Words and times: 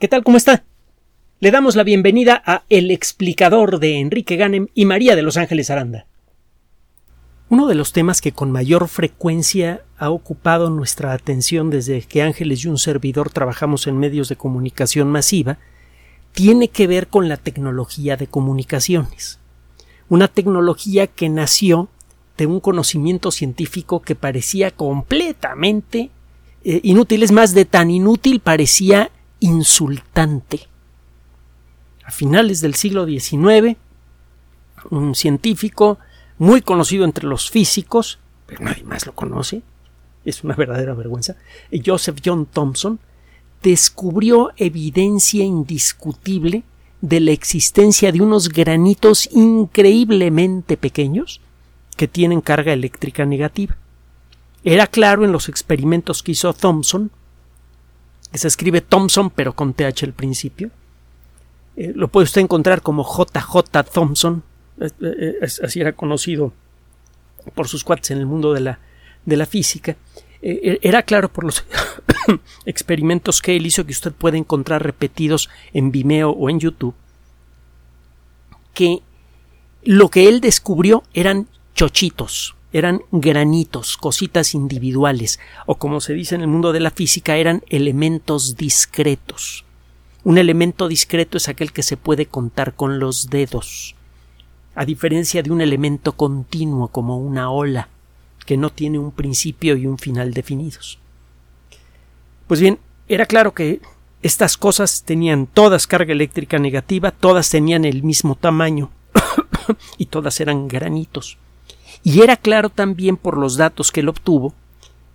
¿Qué 0.00 0.08
tal? 0.08 0.24
¿Cómo 0.24 0.36
está? 0.36 0.64
Le 1.38 1.52
damos 1.52 1.76
la 1.76 1.84
bienvenida 1.84 2.42
a 2.44 2.64
El 2.68 2.90
explicador 2.90 3.78
de 3.78 4.00
Enrique 4.00 4.34
Ganem 4.34 4.66
y 4.74 4.86
María 4.86 5.14
de 5.14 5.22
Los 5.22 5.36
Ángeles 5.36 5.70
Aranda. 5.70 6.06
Uno 7.48 7.68
de 7.68 7.76
los 7.76 7.92
temas 7.92 8.20
que 8.20 8.32
con 8.32 8.50
mayor 8.50 8.88
frecuencia 8.88 9.84
ha 9.96 10.10
ocupado 10.10 10.68
nuestra 10.68 11.12
atención 11.12 11.70
desde 11.70 12.02
que 12.02 12.22
Ángeles 12.22 12.64
y 12.64 12.68
un 12.68 12.78
servidor 12.78 13.30
trabajamos 13.30 13.86
en 13.86 13.96
medios 13.96 14.28
de 14.28 14.34
comunicación 14.34 15.08
masiva 15.08 15.58
tiene 16.32 16.66
que 16.68 16.88
ver 16.88 17.06
con 17.06 17.28
la 17.28 17.36
tecnología 17.36 18.16
de 18.16 18.26
comunicaciones. 18.26 19.38
Una 20.08 20.26
tecnología 20.26 21.06
que 21.06 21.28
nació 21.28 21.88
de 22.36 22.46
un 22.46 22.58
conocimiento 22.58 23.30
científico 23.30 24.02
que 24.02 24.16
parecía 24.16 24.72
completamente 24.72 26.10
eh, 26.64 26.80
inútil, 26.82 27.22
es 27.22 27.30
más, 27.30 27.54
de 27.54 27.64
tan 27.64 27.92
inútil 27.92 28.40
parecía 28.40 29.12
insultante. 29.44 30.68
A 32.04 32.10
finales 32.10 32.60
del 32.60 32.74
siglo 32.74 33.06
XIX, 33.06 33.76
un 34.90 35.14
científico 35.14 35.98
muy 36.38 36.62
conocido 36.62 37.04
entre 37.04 37.26
los 37.26 37.50
físicos, 37.50 38.18
pero 38.46 38.64
nadie 38.64 38.84
más 38.84 39.06
lo 39.06 39.14
conoce, 39.14 39.62
es 40.24 40.44
una 40.44 40.54
verdadera 40.54 40.94
vergüenza, 40.94 41.36
Joseph 41.84 42.20
John 42.24 42.46
Thomson, 42.46 42.98
descubrió 43.62 44.52
evidencia 44.56 45.44
indiscutible 45.44 46.62
de 47.02 47.20
la 47.20 47.32
existencia 47.32 48.12
de 48.12 48.22
unos 48.22 48.48
granitos 48.48 49.28
increíblemente 49.32 50.78
pequeños 50.78 51.42
que 51.96 52.08
tienen 52.08 52.40
carga 52.40 52.72
eléctrica 52.72 53.26
negativa. 53.26 53.76
Era 54.64 54.86
claro 54.86 55.26
en 55.26 55.32
los 55.32 55.50
experimentos 55.50 56.22
que 56.22 56.32
hizo 56.32 56.54
Thomson, 56.54 57.10
que 58.34 58.38
se 58.38 58.48
escribe 58.48 58.80
Thomson 58.80 59.30
pero 59.30 59.54
con 59.54 59.74
TH 59.74 60.02
al 60.02 60.12
principio. 60.12 60.72
Eh, 61.76 61.92
lo 61.94 62.08
puede 62.08 62.24
usted 62.24 62.40
encontrar 62.40 62.82
como 62.82 63.04
JJ 63.04 63.84
Thomson, 63.92 64.42
así 65.62 65.80
era 65.80 65.92
conocido 65.92 66.52
por 67.54 67.68
sus 67.68 67.84
cuates 67.84 68.10
en 68.10 68.18
el 68.18 68.26
mundo 68.26 68.52
de 68.52 68.58
la, 68.58 68.80
de 69.24 69.36
la 69.36 69.46
física. 69.46 69.92
Eh, 70.42 70.60
eh, 70.64 70.78
era 70.82 71.04
claro 71.04 71.28
por 71.28 71.44
los 71.44 71.64
experimentos 72.66 73.40
que 73.40 73.54
él 73.54 73.66
hizo 73.66 73.86
que 73.86 73.92
usted 73.92 74.10
puede 74.10 74.36
encontrar 74.36 74.82
repetidos 74.82 75.48
en 75.72 75.92
Vimeo 75.92 76.30
o 76.30 76.50
en 76.50 76.58
YouTube 76.58 76.96
que 78.74 78.98
lo 79.84 80.08
que 80.08 80.28
él 80.28 80.40
descubrió 80.40 81.04
eran 81.14 81.46
chochitos, 81.76 82.56
eran 82.74 83.02
granitos, 83.12 83.96
cositas 83.96 84.52
individuales, 84.52 85.38
o 85.64 85.76
como 85.76 86.00
se 86.00 86.12
dice 86.12 86.34
en 86.34 86.40
el 86.40 86.48
mundo 86.48 86.72
de 86.72 86.80
la 86.80 86.90
física, 86.90 87.36
eran 87.36 87.62
elementos 87.68 88.56
discretos. 88.56 89.64
Un 90.24 90.38
elemento 90.38 90.88
discreto 90.88 91.38
es 91.38 91.48
aquel 91.48 91.72
que 91.72 91.84
se 91.84 91.96
puede 91.96 92.26
contar 92.26 92.74
con 92.74 92.98
los 92.98 93.30
dedos, 93.30 93.94
a 94.74 94.84
diferencia 94.84 95.44
de 95.44 95.52
un 95.52 95.60
elemento 95.60 96.14
continuo 96.14 96.88
como 96.88 97.16
una 97.16 97.48
ola, 97.48 97.90
que 98.44 98.56
no 98.56 98.70
tiene 98.70 98.98
un 98.98 99.12
principio 99.12 99.76
y 99.76 99.86
un 99.86 99.96
final 99.96 100.34
definidos. 100.34 100.98
Pues 102.48 102.60
bien, 102.60 102.80
era 103.06 103.26
claro 103.26 103.54
que 103.54 103.82
estas 104.20 104.56
cosas 104.56 105.04
tenían 105.04 105.46
todas 105.46 105.86
carga 105.86 106.12
eléctrica 106.12 106.58
negativa, 106.58 107.12
todas 107.12 107.48
tenían 107.50 107.84
el 107.84 108.02
mismo 108.02 108.34
tamaño 108.34 108.90
y 109.96 110.06
todas 110.06 110.40
eran 110.40 110.66
granitos. 110.66 111.38
Y 112.04 112.22
era 112.22 112.36
claro 112.36 112.68
también 112.68 113.16
por 113.16 113.38
los 113.38 113.56
datos 113.56 113.90
que 113.90 114.00
él 114.00 114.10
obtuvo 114.10 114.54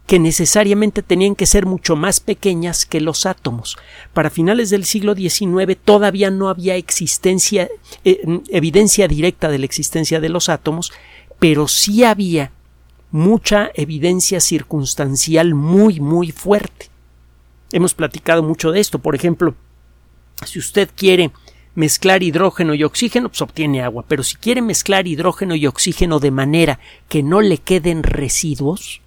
que 0.10 0.18
necesariamente 0.18 1.04
tenían 1.04 1.36
que 1.36 1.46
ser 1.46 1.68
mucho 1.68 1.96
más 1.96 2.20
pequeñas 2.20 2.88
que 2.88 3.00
los 3.00 3.28
átomos. 3.28 3.78
Para 4.12 4.32
finales 4.32 4.72
del 4.72 4.84
siglo 4.84 5.14
XIX 5.14 5.78
todavía 5.86 6.32
no 6.32 6.50
había 6.50 6.78
existencia, 6.78 7.70
eh, 8.04 8.20
evidencia 8.50 9.08
directa 9.08 9.50
de 9.50 9.60
la 9.60 9.66
existencia 9.66 10.20
de 10.20 10.30
los 10.30 10.50
átomos, 10.50 10.92
pero 11.38 11.68
sí 11.68 12.04
había 12.04 12.52
mucha 13.12 13.70
evidencia 13.76 14.40
circunstancial 14.40 15.54
muy, 15.54 16.00
muy 16.00 16.32
fuerte. 16.32 16.88
Hemos 17.72 17.94
platicado 17.94 18.42
mucho 18.42 18.72
de 18.72 18.80
esto. 18.80 18.98
Por 18.98 19.14
ejemplo, 19.14 19.54
si 20.44 20.58
usted 20.58 20.90
quiere 20.96 21.30
mezclar 21.76 22.24
hidrógeno 22.24 22.74
y 22.74 22.84
oxígeno, 22.84 23.30
pues 23.30 23.42
obtiene 23.42 23.82
agua. 23.82 24.06
Pero 24.08 24.24
si 24.24 24.36
quiere 24.36 24.62
mezclar 24.62 25.08
hidrógeno 25.08 25.56
y 25.56 25.68
oxígeno 25.68 26.20
de 26.20 26.32
manera 26.32 26.80
que 27.08 27.24
no 27.24 27.42
le 27.42 27.58
queden 27.58 28.04
residuos, 28.04 29.02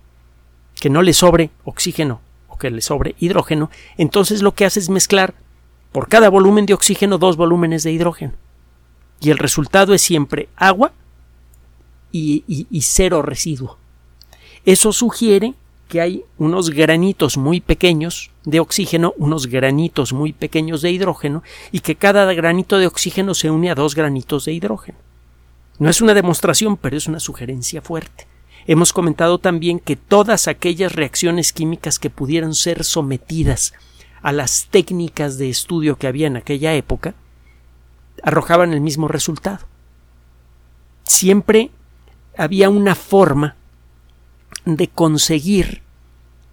que 0.80 0.90
no 0.90 1.02
le 1.02 1.12
sobre 1.12 1.50
oxígeno 1.64 2.20
o 2.48 2.56
que 2.56 2.70
le 2.70 2.80
sobre 2.80 3.14
hidrógeno, 3.18 3.70
entonces 3.96 4.42
lo 4.42 4.54
que 4.54 4.64
hace 4.64 4.80
es 4.80 4.88
mezclar 4.88 5.34
por 5.92 6.08
cada 6.08 6.30
volumen 6.30 6.66
de 6.66 6.74
oxígeno 6.74 7.18
dos 7.18 7.36
volúmenes 7.36 7.82
de 7.82 7.92
hidrógeno. 7.92 8.32
Y 9.20 9.30
el 9.30 9.38
resultado 9.38 9.94
es 9.94 10.02
siempre 10.02 10.48
agua 10.56 10.92
y, 12.10 12.44
y 12.46 12.80
cero 12.82 13.22
residuo. 13.22 13.78
Eso 14.64 14.92
sugiere 14.92 15.54
que 15.92 16.00
hay 16.00 16.24
unos 16.38 16.70
granitos 16.70 17.36
muy 17.36 17.60
pequeños 17.60 18.30
de 18.46 18.60
oxígeno, 18.60 19.12
unos 19.18 19.46
granitos 19.46 20.14
muy 20.14 20.32
pequeños 20.32 20.80
de 20.80 20.90
hidrógeno, 20.90 21.42
y 21.70 21.80
que 21.80 21.96
cada 21.96 22.32
granito 22.32 22.78
de 22.78 22.86
oxígeno 22.86 23.34
se 23.34 23.50
une 23.50 23.70
a 23.70 23.74
dos 23.74 23.94
granitos 23.94 24.46
de 24.46 24.54
hidrógeno. 24.54 24.96
No 25.78 25.90
es 25.90 26.00
una 26.00 26.14
demostración, 26.14 26.78
pero 26.78 26.96
es 26.96 27.08
una 27.08 27.20
sugerencia 27.20 27.82
fuerte. 27.82 28.26
Hemos 28.66 28.94
comentado 28.94 29.36
también 29.36 29.78
que 29.78 29.96
todas 29.96 30.48
aquellas 30.48 30.94
reacciones 30.94 31.52
químicas 31.52 31.98
que 31.98 32.08
pudieran 32.08 32.54
ser 32.54 32.84
sometidas 32.84 33.74
a 34.22 34.32
las 34.32 34.68
técnicas 34.70 35.36
de 35.36 35.50
estudio 35.50 35.96
que 35.96 36.06
había 36.06 36.26
en 36.26 36.38
aquella 36.38 36.72
época 36.72 37.12
arrojaban 38.22 38.72
el 38.72 38.80
mismo 38.80 39.08
resultado. 39.08 39.66
Siempre 41.02 41.70
había 42.38 42.70
una 42.70 42.94
forma 42.94 43.56
de 44.64 44.88
conseguir 44.88 45.82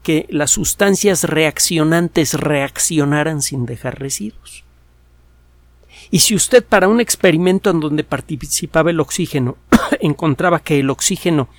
que 0.03 0.25
las 0.29 0.51
sustancias 0.51 1.23
reaccionantes 1.23 2.33
reaccionaran 2.33 3.41
sin 3.41 3.65
dejar 3.65 3.99
residuos. 3.99 4.63
Y 6.11 6.19
si 6.19 6.35
usted 6.35 6.65
para 6.65 6.87
un 6.87 7.01
experimento 7.01 7.69
en 7.69 7.79
donde 7.79 8.03
participaba 8.03 8.89
el 8.89 8.99
oxígeno 8.99 9.57
encontraba 9.99 10.59
que 10.59 10.79
el 10.79 10.89
oxígeno 10.89 11.49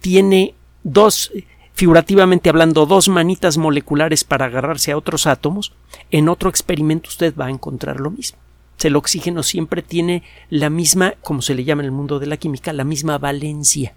tiene 0.00 0.54
dos, 0.84 1.32
figurativamente 1.74 2.48
hablando, 2.48 2.86
dos 2.86 3.08
manitas 3.08 3.58
moleculares 3.58 4.24
para 4.24 4.46
agarrarse 4.46 4.92
a 4.92 4.96
otros 4.96 5.26
átomos, 5.26 5.74
en 6.10 6.28
otro 6.28 6.48
experimento 6.48 7.08
usted 7.08 7.34
va 7.36 7.46
a 7.46 7.50
encontrar 7.50 8.00
lo 8.00 8.10
mismo. 8.10 8.38
El 8.80 8.94
oxígeno 8.94 9.42
siempre 9.42 9.82
tiene 9.82 10.22
la 10.50 10.70
misma, 10.70 11.14
como 11.22 11.42
se 11.42 11.54
le 11.54 11.64
llama 11.64 11.82
en 11.82 11.86
el 11.86 11.92
mundo 11.92 12.20
de 12.20 12.26
la 12.28 12.36
química, 12.36 12.72
la 12.72 12.84
misma 12.84 13.18
valencia 13.18 13.94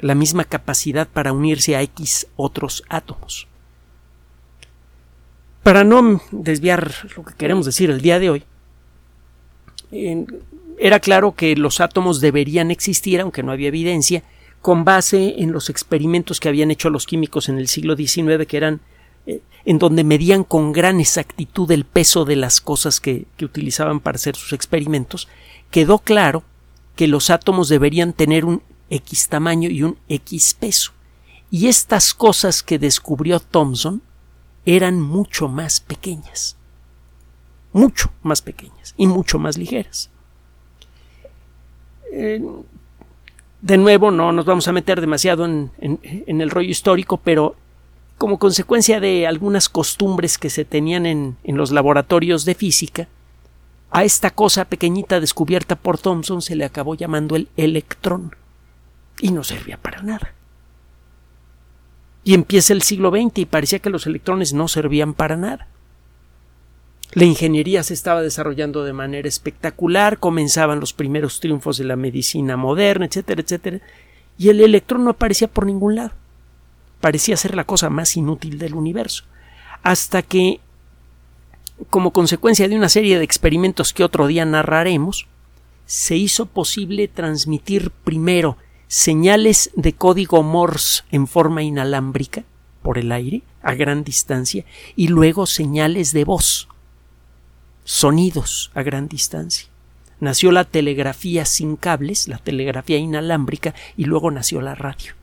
la 0.00 0.14
misma 0.14 0.44
capacidad 0.44 1.08
para 1.08 1.32
unirse 1.32 1.76
a 1.76 1.82
X 1.82 2.26
otros 2.36 2.84
átomos. 2.88 3.46
Para 5.62 5.84
no 5.84 6.20
desviar 6.30 6.92
lo 7.16 7.24
que 7.24 7.34
queremos 7.34 7.66
decir 7.66 7.90
el 7.90 8.00
día 8.00 8.18
de 8.18 8.30
hoy, 8.30 8.44
era 10.78 11.00
claro 11.00 11.32
que 11.32 11.54
los 11.56 11.80
átomos 11.80 12.20
deberían 12.20 12.70
existir, 12.70 13.20
aunque 13.20 13.42
no 13.42 13.52
había 13.52 13.68
evidencia, 13.68 14.22
con 14.62 14.84
base 14.84 15.36
en 15.38 15.52
los 15.52 15.70
experimentos 15.70 16.40
que 16.40 16.48
habían 16.48 16.70
hecho 16.70 16.90
los 16.90 17.06
químicos 17.06 17.48
en 17.48 17.58
el 17.58 17.68
siglo 17.68 17.96
XIX, 17.96 18.46
que 18.46 18.56
eran 18.56 18.80
eh, 19.26 19.42
en 19.64 19.78
donde 19.78 20.04
medían 20.04 20.44
con 20.44 20.72
gran 20.72 21.00
exactitud 21.00 21.70
el 21.70 21.84
peso 21.84 22.24
de 22.24 22.36
las 22.36 22.60
cosas 22.60 23.00
que 23.00 23.26
utilizaban 23.42 24.00
para 24.00 24.16
hacer 24.16 24.36
sus 24.36 24.52
experimentos, 24.52 25.28
quedó 25.70 25.98
claro 25.98 26.42
que 26.96 27.06
los 27.06 27.30
átomos 27.30 27.68
deberían 27.68 28.12
tener 28.12 28.44
un 28.44 28.62
X 28.90 29.28
tamaño 29.28 29.70
y 29.70 29.82
un 29.82 29.96
X 30.08 30.54
peso. 30.54 30.92
Y 31.50 31.68
estas 31.68 32.12
cosas 32.12 32.62
que 32.62 32.78
descubrió 32.78 33.40
Thomson 33.40 34.02
eran 34.66 35.00
mucho 35.00 35.48
más 35.48 35.80
pequeñas. 35.80 36.56
Mucho 37.72 38.10
más 38.22 38.42
pequeñas 38.42 38.94
y 38.96 39.06
mucho 39.06 39.38
más 39.38 39.56
ligeras. 39.56 40.10
de 42.10 43.76
nuevo, 43.76 44.10
no 44.10 44.32
nos 44.32 44.44
vamos 44.44 44.66
a 44.66 44.72
meter 44.72 45.00
demasiado 45.00 45.44
en, 45.44 45.70
el 45.80 46.50
rollo 46.50 46.68
histórico, 46.68 47.18
pero 47.18 47.54
como 48.18 48.38
consecuencia 48.38 49.00
de 49.00 49.26
algunas 49.26 49.68
costumbres 49.68 50.36
que 50.36 50.50
se 50.50 50.64
tenían 50.64 51.06
en, 51.06 51.36
en 51.44 51.56
los 51.56 51.70
laboratorios 51.70 52.44
de 52.44 52.54
física, 52.56 53.08
a 53.92 54.04
esta 54.04 54.30
cosa 54.30 54.64
pequeñita 54.64 55.20
descubierta 55.20 55.76
por 55.76 55.98
Thomson 55.98 56.42
se 56.42 56.56
le 56.56 56.64
acabó 56.64 56.94
llamando 56.96 57.36
el 57.36 57.48
electrón 57.56 58.34
y 59.20 59.30
no 59.32 59.44
servía 59.44 59.76
para 59.76 60.02
nada. 60.02 60.34
Y 62.24 62.34
empieza 62.34 62.72
el 62.72 62.82
siglo 62.82 63.10
XX 63.10 63.38
y 63.38 63.46
parecía 63.46 63.78
que 63.78 63.90
los 63.90 64.06
electrones 64.06 64.52
no 64.52 64.68
servían 64.68 65.14
para 65.14 65.36
nada. 65.36 65.68
La 67.12 67.24
ingeniería 67.24 67.82
se 67.82 67.94
estaba 67.94 68.22
desarrollando 68.22 68.84
de 68.84 68.92
manera 68.92 69.28
espectacular, 69.28 70.18
comenzaban 70.18 70.78
los 70.78 70.92
primeros 70.92 71.40
triunfos 71.40 71.76
de 71.76 71.84
la 71.84 71.96
medicina 71.96 72.56
moderna, 72.56 73.06
etcétera, 73.06 73.42
etcétera, 73.42 73.80
y 74.38 74.48
el 74.48 74.60
electrón 74.60 75.04
no 75.04 75.10
aparecía 75.10 75.48
por 75.48 75.66
ningún 75.66 75.96
lado. 75.96 76.12
Parecía 77.00 77.36
ser 77.36 77.56
la 77.56 77.64
cosa 77.64 77.90
más 77.90 78.16
inútil 78.16 78.58
del 78.58 78.74
universo. 78.74 79.24
Hasta 79.82 80.22
que 80.22 80.60
como 81.88 82.12
consecuencia 82.12 82.68
de 82.68 82.76
una 82.76 82.88
serie 82.88 83.18
de 83.18 83.24
experimentos 83.24 83.92
que 83.94 84.04
otro 84.04 84.26
día 84.26 84.44
narraremos, 84.44 85.26
se 85.86 86.16
hizo 86.16 86.46
posible 86.46 87.08
transmitir 87.08 87.90
primero 87.90 88.56
señales 88.90 89.70
de 89.76 89.92
código 89.92 90.42
Morse 90.42 91.04
en 91.12 91.28
forma 91.28 91.62
inalámbrica 91.62 92.42
por 92.82 92.98
el 92.98 93.12
aire 93.12 93.42
a 93.62 93.74
gran 93.74 94.02
distancia 94.02 94.64
y 94.96 95.06
luego 95.06 95.46
señales 95.46 96.12
de 96.12 96.24
voz, 96.24 96.66
sonidos 97.84 98.72
a 98.74 98.82
gran 98.82 99.06
distancia. 99.06 99.68
Nació 100.18 100.50
la 100.50 100.64
telegrafía 100.64 101.44
sin 101.44 101.76
cables, 101.76 102.26
la 102.26 102.38
telegrafía 102.38 102.98
inalámbrica 102.98 103.76
y 103.96 104.06
luego 104.06 104.32
nació 104.32 104.60
la 104.60 104.74
radio. 104.74 105.14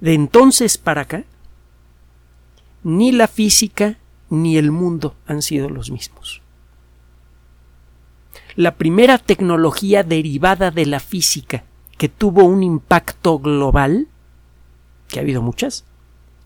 De 0.00 0.14
entonces 0.14 0.76
para 0.76 1.02
acá, 1.02 1.24
ni 2.82 3.12
la 3.12 3.28
física 3.28 3.96
ni 4.28 4.58
el 4.58 4.72
mundo 4.72 5.14
han 5.24 5.42
sido 5.42 5.70
los 5.70 5.92
mismos. 5.92 6.42
La 8.58 8.74
primera 8.74 9.18
tecnología 9.18 10.02
derivada 10.02 10.72
de 10.72 10.84
la 10.84 10.98
física 10.98 11.62
que 11.96 12.08
tuvo 12.08 12.42
un 12.42 12.64
impacto 12.64 13.38
global, 13.38 14.08
que 15.06 15.20
ha 15.20 15.22
habido 15.22 15.42
muchas, 15.42 15.84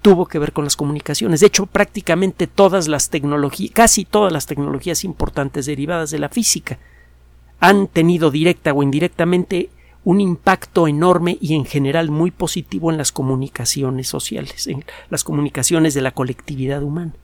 tuvo 0.02 0.26
que 0.26 0.38
ver 0.38 0.52
con 0.52 0.64
las 0.64 0.76
comunicaciones. 0.76 1.40
De 1.40 1.46
hecho, 1.46 1.64
prácticamente 1.64 2.46
todas 2.46 2.86
las 2.86 3.08
tecnologías, 3.08 3.72
casi 3.72 4.04
todas 4.04 4.30
las 4.30 4.44
tecnologías 4.44 5.04
importantes 5.04 5.64
derivadas 5.64 6.10
de 6.10 6.18
la 6.18 6.28
física 6.28 6.78
han 7.60 7.86
tenido 7.86 8.30
directa 8.30 8.74
o 8.74 8.82
indirectamente 8.82 9.70
un 10.04 10.20
impacto 10.20 10.88
enorme 10.88 11.38
y 11.40 11.54
en 11.54 11.64
general 11.64 12.10
muy 12.10 12.30
positivo 12.30 12.90
en 12.90 12.98
las 12.98 13.10
comunicaciones 13.10 14.06
sociales, 14.06 14.66
en 14.66 14.84
las 15.08 15.24
comunicaciones 15.24 15.94
de 15.94 16.02
la 16.02 16.10
colectividad 16.10 16.82
humana. 16.82 17.14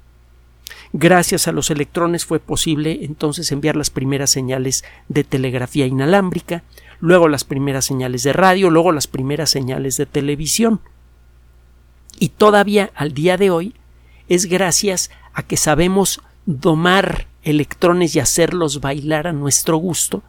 Gracias 0.93 1.49
a 1.49 1.53
los 1.53 1.71
electrones 1.71 2.25
fue 2.25 2.41
posible 2.41 3.01
entonces 3.03 3.53
enviar 3.53 3.77
las 3.77 3.91
primeras 3.91 4.31
señales 4.31 4.85
de 5.09 5.23
telegrafía 5.23 5.87
inalámbrica, 5.87 6.63
luego 6.99 7.29
las 7.29 7.45
primeras 7.45 7.85
señales 7.85 8.23
de 8.23 8.33
radio, 8.33 8.71
luego 8.71 8.93
las 8.93 9.07
primeras 9.07 9.51
señales 9.51 9.97
de 9.97 10.07
televisión. 10.07 10.81
Y 12.19 12.31
todavía 12.31 12.91
al 12.95 13.13
día 13.13 13.37
de 13.37 13.51
hoy 13.51 13.75
es 14.29 14.47
gracias 14.47 15.11
a 15.35 15.43
que 15.43 15.57
sabemos 15.57 16.21
domar 16.47 17.27
electrones 17.43 18.17
y 18.17 18.21
hacerlos 18.21 18.81
bailar 18.81 19.27
a 19.27 19.33
nuestro 19.33 19.77
gusto, 19.77 20.23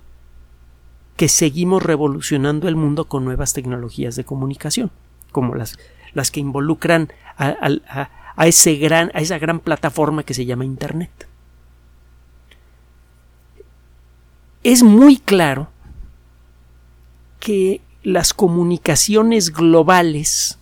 que 1.16 1.28
seguimos 1.28 1.84
revolucionando 1.84 2.68
el 2.68 2.76
mundo 2.76 3.06
con 3.06 3.26
nuevas 3.26 3.54
tecnologías 3.54 4.16
de 4.16 4.24
comunicación, 4.24 4.92
como 5.32 5.56
las, 5.56 5.78
las 6.14 6.32
que 6.32 6.40
involucran 6.40 7.12
a, 7.38 8.10
ese 8.48 8.76
gran, 8.76 9.12
a 9.14 9.20
esa 9.20 9.38
gran 9.38 9.60
plataforma 9.60 10.24
que 10.24 10.34
se 10.34 10.46
llama 10.46 10.66
Internet. 10.66 11.28
Es 14.64 14.84
muy 14.84 15.18
claro 15.18 15.70
que 17.40 17.82
las 18.04 18.34
comunicaciones 18.34 19.52
globales 19.52 20.60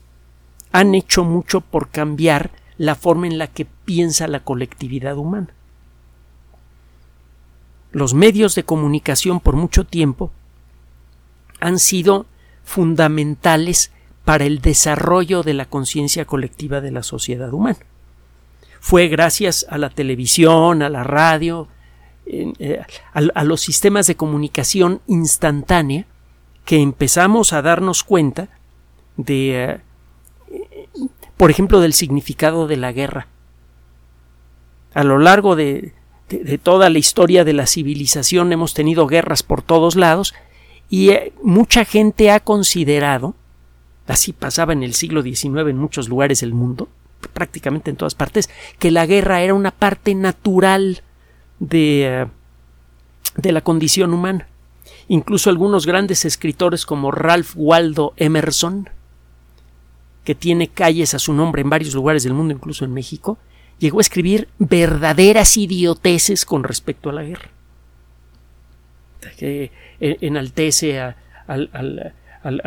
han 0.71 0.95
hecho 0.95 1.23
mucho 1.23 1.61
por 1.61 1.89
cambiar 1.89 2.51
la 2.77 2.95
forma 2.95 3.27
en 3.27 3.37
la 3.37 3.47
que 3.47 3.65
piensa 3.65 4.27
la 4.27 4.43
colectividad 4.43 5.17
humana. 5.17 5.49
Los 7.91 8.13
medios 8.13 8.53
de 8.55 8.63
comunicación 8.63 9.39
por 9.39 9.55
mucho 9.55 9.85
tiempo 9.85 10.31
han 11.59 11.79
sido 11.79 12.27
fundamentales 12.63 13.91
para 14.27 14.43
el 14.43 14.59
desarrollo 14.59 15.41
de 15.41 15.53
la 15.53 15.69
conciencia 15.69 16.25
colectiva 16.25 16.81
de 16.81 16.91
la 16.91 17.01
sociedad 17.01 17.53
humana. 17.53 17.79
Fue 18.81 19.07
gracias 19.07 19.65
a 19.69 19.77
la 19.77 19.89
televisión, 19.89 20.81
a 20.81 20.89
la 20.89 21.01
radio, 21.05 21.69
eh, 22.25 22.81
a, 23.13 23.43
los 23.45 23.61
sistemas 23.61 24.05
de 24.05 24.17
comunicación 24.17 24.99
instantánea 25.07 26.07
que 26.65 26.81
empezamos 26.81 27.53
a 27.53 27.61
darnos 27.61 28.03
cuenta 28.03 28.49
de, 29.15 29.79
eh, 30.51 30.89
por 31.37 31.49
ejemplo, 31.49 31.79
del 31.79 31.93
significado 31.93 32.67
de 32.67 32.75
la 32.75 32.91
guerra. 32.91 33.27
A 34.93 35.05
lo 35.05 35.19
largo 35.19 35.55
de, 35.55 35.93
toda 36.63 36.89
la 36.89 36.97
historia 36.97 37.45
de 37.45 37.53
la 37.53 37.65
civilización 37.65 38.51
hemos 38.51 38.73
tenido 38.73 39.07
guerras 39.07 39.41
por 39.41 39.61
todos 39.61 39.95
lados 39.95 40.33
y 40.89 41.11
eh, 41.11 41.31
mucha 41.41 41.85
gente 41.85 42.29
ha 42.29 42.41
considerado, 42.41 43.33
así 44.07 44.33
pasaba 44.33 44.73
en 44.73 44.83
el 44.83 44.93
siglo 44.93 45.21
XIX 45.21 45.69
en 45.69 45.77
muchos 45.77 46.09
lugares 46.09 46.41
del 46.41 46.53
mundo, 46.53 46.89
prácticamente 47.33 47.89
en 47.89 47.97
todas 47.97 48.15
partes, 48.15 48.49
que 48.79 48.91
la 48.91 49.05
guerra 49.05 49.41
era 49.41 49.53
una 49.53 49.71
parte 49.71 50.15
natural 50.15 51.01
de, 51.59 52.21
eh, 52.21 52.27
de 53.35 53.51
la 53.51 53.61
condición 53.61 54.13
humana. 54.13 54.47
Incluso 55.07 55.49
algunos 55.49 55.85
grandes 55.85 56.25
escritores 56.25 56.85
como 56.85 57.11
Ralph 57.11 57.53
Waldo 57.55 58.13
Emerson, 58.17 58.89
que 60.23 60.35
tiene 60.35 60.67
calles 60.67 61.13
a 61.13 61.19
su 61.19 61.33
nombre 61.33 61.61
en 61.61 61.69
varios 61.69 61.93
lugares 61.93 62.23
del 62.23 62.33
mundo, 62.33 62.53
incluso 62.53 62.83
en 62.83 62.93
México, 62.93 63.37
llegó 63.79 63.99
a 63.99 64.01
escribir 64.01 64.49
verdaderas 64.59 65.55
idioteces 65.55 66.45
con 66.45 66.63
respecto 66.63 67.09
a 67.09 67.13
la 67.13 67.23
guerra 67.23 67.51
que 69.35 69.71
enaltece 69.99 70.99
al, 70.99 72.13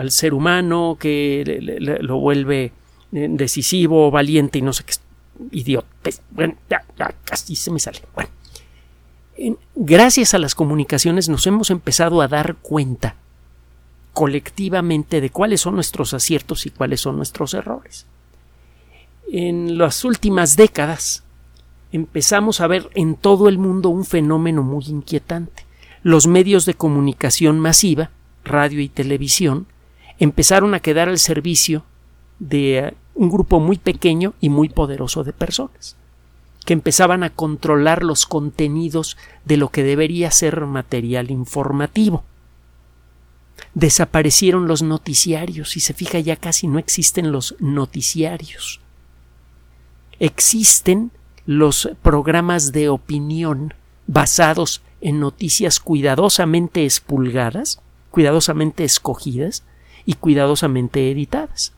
ser 0.09 0.35
humano, 0.35 0.97
que 0.99 1.79
lo 2.01 2.19
vuelve 2.19 2.73
eh, 3.13 3.27
decisivo, 3.31 4.11
valiente 4.11 4.59
y 4.59 4.63
no 4.63 4.73
sé 4.73 4.85
qué 4.85 4.95
idiota. 5.53 5.89
Bueno, 6.31 6.57
ya, 6.69 6.85
casi 7.25 7.57
se 7.57 7.71
me 7.71 7.81
sale. 7.81 8.01
Bueno, 8.15 8.31
gracias 9.75 10.35
a 10.35 10.39
las 10.39 10.55
comunicaciones 10.55 11.29
nos 11.29 11.47
hemos 11.47 11.71
empezado 11.71 12.21
a 12.21 12.29
dar 12.29 12.57
cuenta 12.57 13.17
colectivamente 14.13 15.21
de 15.21 15.31
cuáles 15.31 15.61
son 15.61 15.77
nuestros 15.77 16.15
aciertos 16.15 16.67
y 16.67 16.71
cuáles 16.71 17.01
son 17.01 17.17
nuestros 17.17 17.55
errores. 17.55 18.07
En 19.33 19.79
las 19.79 20.05
últimas 20.05 20.57
décadas 20.57 21.23
empezamos 21.93 22.61
a 22.61 22.67
ver 22.67 22.91
en 22.95 23.15
todo 23.15 23.49
el 23.49 23.59
mundo 23.59 23.89
un 23.89 24.05
fenómeno 24.05 24.63
muy 24.63 24.85
inquietante 24.89 25.65
los 26.03 26.27
medios 26.27 26.65
de 26.65 26.75
comunicación 26.75 27.61
masiva, 27.61 28.11
radio 28.45 28.81
y 28.81 28.89
televisión, 28.89 29.67
empezaron 30.19 30.75
a 30.75 30.81
quedar 30.81 31.09
al 31.09 31.19
servicio 31.19 31.85
de 32.39 32.79
eh, 32.79 32.95
un 33.15 33.31
grupo 33.31 33.61
muy 33.61 33.79
pequeño 33.79 34.35
y 34.41 34.49
muy 34.49 34.69
poderoso 34.69 35.25
de 35.25 35.33
personas, 35.33 35.97
que 36.65 36.73
empezaban 36.73 37.23
a 37.23 37.31
controlar 37.31 38.03
los 38.03 38.27
contenidos 38.27 39.17
de 39.45 39.57
lo 39.57 39.69
que 39.69 39.83
debería 39.83 40.31
ser 40.31 40.65
material 40.67 41.31
informativo. 41.31 42.25
Desaparecieron 43.75 44.67
los 44.67 44.83
noticiarios 44.83 45.77
y 45.77 45.81
se 45.81 45.93
fija 45.93 46.19
ya 46.19 46.37
casi 46.37 46.67
no 46.67 46.79
existen 46.79 47.31
los 47.31 47.55
noticiarios. 47.61 48.81
Existen 50.19 51.11
los 51.47 51.91
programas 52.03 52.73
de 52.73 52.89
opinión 52.89 53.75
basados 54.07 54.83
en 55.01 55.21
noticias 55.21 55.81
cuidadosamente 55.81 56.85
expulgadas, 56.85 57.81
cuidadosamente 58.11 58.85
escogidas 58.85 59.65
y 60.05 60.15
cuidadosamente 60.15 61.11
editadas. 61.11 61.73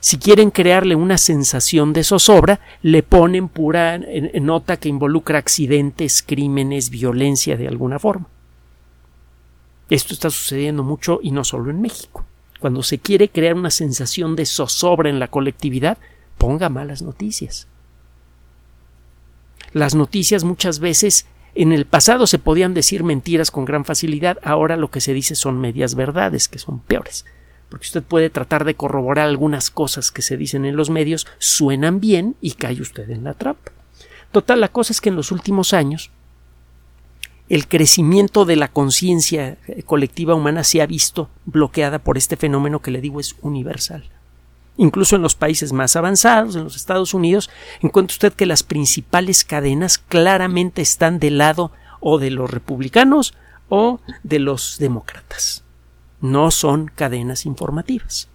Si 0.00 0.18
quieren 0.18 0.50
crearle 0.50 0.96
una 0.96 1.18
sensación 1.18 1.92
de 1.92 2.04
zozobra, 2.04 2.60
le 2.82 3.02
ponen 3.02 3.48
pura 3.48 3.98
nota 4.40 4.76
que 4.76 4.88
involucra 4.88 5.38
accidentes, 5.38 6.22
crímenes, 6.22 6.90
violencia 6.90 7.56
de 7.56 7.68
alguna 7.68 7.98
forma. 7.98 8.26
Esto 9.90 10.14
está 10.14 10.30
sucediendo 10.30 10.82
mucho 10.82 11.20
y 11.22 11.30
no 11.30 11.44
solo 11.44 11.70
en 11.70 11.80
México. 11.80 12.24
Cuando 12.60 12.82
se 12.82 12.98
quiere 12.98 13.28
crear 13.28 13.54
una 13.54 13.70
sensación 13.70 14.36
de 14.36 14.46
zozobra 14.46 15.10
en 15.10 15.18
la 15.18 15.28
colectividad, 15.28 15.98
ponga 16.38 16.68
malas 16.68 17.02
noticias. 17.02 17.68
Las 19.72 19.94
noticias 19.94 20.44
muchas 20.44 20.78
veces 20.78 21.26
en 21.54 21.72
el 21.72 21.86
pasado 21.86 22.26
se 22.26 22.38
podían 22.38 22.74
decir 22.74 23.04
mentiras 23.04 23.50
con 23.50 23.64
gran 23.64 23.84
facilidad, 23.84 24.38
ahora 24.42 24.76
lo 24.76 24.90
que 24.90 25.00
se 25.00 25.14
dice 25.14 25.34
son 25.34 25.60
medias 25.60 25.94
verdades, 25.94 26.48
que 26.48 26.58
son 26.58 26.80
peores. 26.80 27.24
Porque 27.68 27.86
usted 27.86 28.02
puede 28.02 28.30
tratar 28.30 28.64
de 28.64 28.74
corroborar 28.74 29.26
algunas 29.26 29.70
cosas 29.70 30.10
que 30.10 30.22
se 30.22 30.36
dicen 30.36 30.64
en 30.64 30.76
los 30.76 30.90
medios, 30.90 31.26
suenan 31.38 32.00
bien 32.00 32.36
y 32.40 32.52
cae 32.52 32.80
usted 32.80 33.08
en 33.10 33.24
la 33.24 33.34
trampa. 33.34 33.72
Total, 34.32 34.60
la 34.60 34.68
cosa 34.68 34.92
es 34.92 35.00
que 35.00 35.10
en 35.10 35.16
los 35.16 35.30
últimos 35.30 35.72
años 35.72 36.10
el 37.48 37.68
crecimiento 37.68 38.44
de 38.44 38.56
la 38.56 38.68
conciencia 38.68 39.58
colectiva 39.84 40.34
humana 40.34 40.64
se 40.64 40.80
ha 40.80 40.86
visto 40.86 41.28
bloqueada 41.44 41.98
por 41.98 42.16
este 42.16 42.36
fenómeno 42.36 42.80
que 42.80 42.90
le 42.90 43.00
digo 43.00 43.20
es 43.20 43.36
universal. 43.42 44.10
Incluso 44.76 45.16
en 45.16 45.22
los 45.22 45.34
países 45.36 45.72
más 45.72 45.94
avanzados, 45.96 46.56
en 46.56 46.64
los 46.64 46.76
Estados 46.76 47.14
Unidos, 47.14 47.50
encuentra 47.80 48.14
usted 48.14 48.32
que 48.32 48.46
las 48.46 48.62
principales 48.62 49.44
cadenas 49.44 49.98
claramente 49.98 50.82
están 50.82 51.18
del 51.18 51.38
lado 51.38 51.70
o 52.00 52.18
de 52.18 52.30
los 52.30 52.50
republicanos 52.50 53.34
o 53.68 54.00
de 54.22 54.40
los 54.40 54.78
demócratas. 54.78 55.64
No 56.20 56.50
son 56.50 56.90
cadenas 56.94 57.46
informativas. 57.46 58.28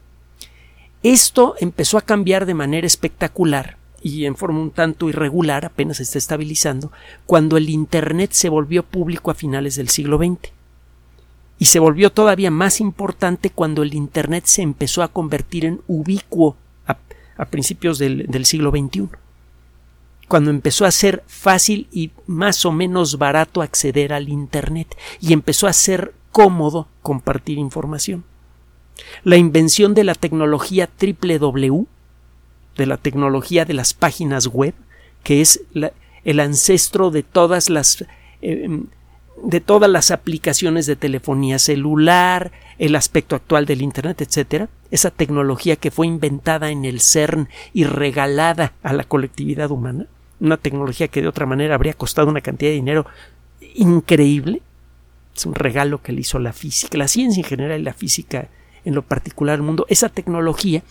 Esto 1.03 1.55
empezó 1.59 1.97
a 1.97 2.01
cambiar 2.01 2.45
de 2.45 2.53
manera 2.53 2.87
espectacular 2.87 3.77
y 4.01 4.25
en 4.25 4.35
forma 4.35 4.59
un 4.59 4.71
tanto 4.71 5.09
irregular, 5.09 5.65
apenas 5.65 5.97
se 5.97 6.03
está 6.03 6.17
estabilizando, 6.17 6.91
cuando 7.25 7.57
el 7.57 7.69
Internet 7.69 8.31
se 8.31 8.49
volvió 8.49 8.83
público 8.83 9.31
a 9.31 9.35
finales 9.35 9.75
del 9.75 9.89
siglo 9.89 10.17
XX. 10.17 10.51
Y 11.59 11.65
se 11.65 11.79
volvió 11.79 12.11
todavía 12.11 12.49
más 12.49 12.79
importante 12.79 13.51
cuando 13.51 13.83
el 13.83 13.93
Internet 13.93 14.45
se 14.45 14.61
empezó 14.61 15.03
a 15.03 15.09
convertir 15.09 15.65
en 15.65 15.81
ubicuo 15.87 16.55
a, 16.87 17.45
principios 17.45 17.99
del, 17.99 18.25
del 18.27 18.45
siglo 18.45 18.71
XXI. 18.71 19.09
Cuando 20.27 20.49
empezó 20.49 20.85
a 20.85 20.91
ser 20.91 21.23
fácil 21.27 21.87
y 21.91 22.11
más 22.25 22.65
o 22.65 22.71
menos 22.71 23.17
barato 23.17 23.61
acceder 23.61 24.13
al 24.13 24.29
Internet 24.29 24.97
y 25.19 25.33
empezó 25.33 25.67
a 25.67 25.73
ser 25.73 26.13
cómodo 26.31 26.87
compartir 27.01 27.57
información. 27.57 28.23
La 29.23 29.37
invención 29.37 29.93
de 29.93 30.03
la 30.03 30.15
tecnología 30.15 30.89
www 30.99 31.87
de 32.79 32.85
la 32.87 32.97
tecnología 32.97 33.65
de 33.65 33.73
las 33.73 33.93
páginas 33.93 34.47
web, 34.47 34.73
que 35.23 35.41
es 35.41 35.61
el 36.23 36.39
ancestro 36.39 37.11
de 37.11 37.23
todas 37.23 37.69
las 37.69 38.05
eh, 38.41 38.83
de 39.43 39.61
todas 39.61 39.89
las 39.89 40.11
aplicaciones 40.11 40.85
de 40.85 40.95
telefonía 40.95 41.59
celular, 41.59 42.51
el 42.77 42.95
aspecto 42.95 43.35
actual 43.35 43.65
del 43.65 43.81
Internet, 43.81 44.21
etcétera, 44.21 44.69
esa 44.91 45.11
tecnología 45.11 45.75
que 45.75 45.91
fue 45.91 46.07
inventada 46.07 46.71
en 46.71 46.85
el 46.85 47.01
CERN 47.01 47.49
y 47.73 47.83
regalada 47.83 48.73
a 48.83 48.93
la 48.93 49.03
colectividad 49.03 49.71
humana, 49.71 50.05
una 50.39 50.57
tecnología 50.57 51.07
que 51.07 51.21
de 51.21 51.27
otra 51.27 51.45
manera 51.45 51.75
habría 51.75 51.93
costado 51.93 52.29
una 52.29 52.41
cantidad 52.41 52.71
de 52.71 52.75
dinero 52.75 53.05
increíble, 53.75 54.61
es 55.35 55.45
un 55.45 55.55
regalo 55.55 56.01
que 56.01 56.11
le 56.11 56.21
hizo 56.21 56.39
la 56.39 56.53
física, 56.53 56.97
la 56.97 57.07
ciencia 57.07 57.41
en 57.41 57.47
general 57.47 57.79
y 57.79 57.83
la 57.83 57.93
física 57.93 58.47
en 58.85 58.95
lo 58.95 59.01
particular 59.03 59.55
el 59.55 59.61
mundo, 59.61 59.85
esa 59.89 60.09
tecnología 60.09 60.83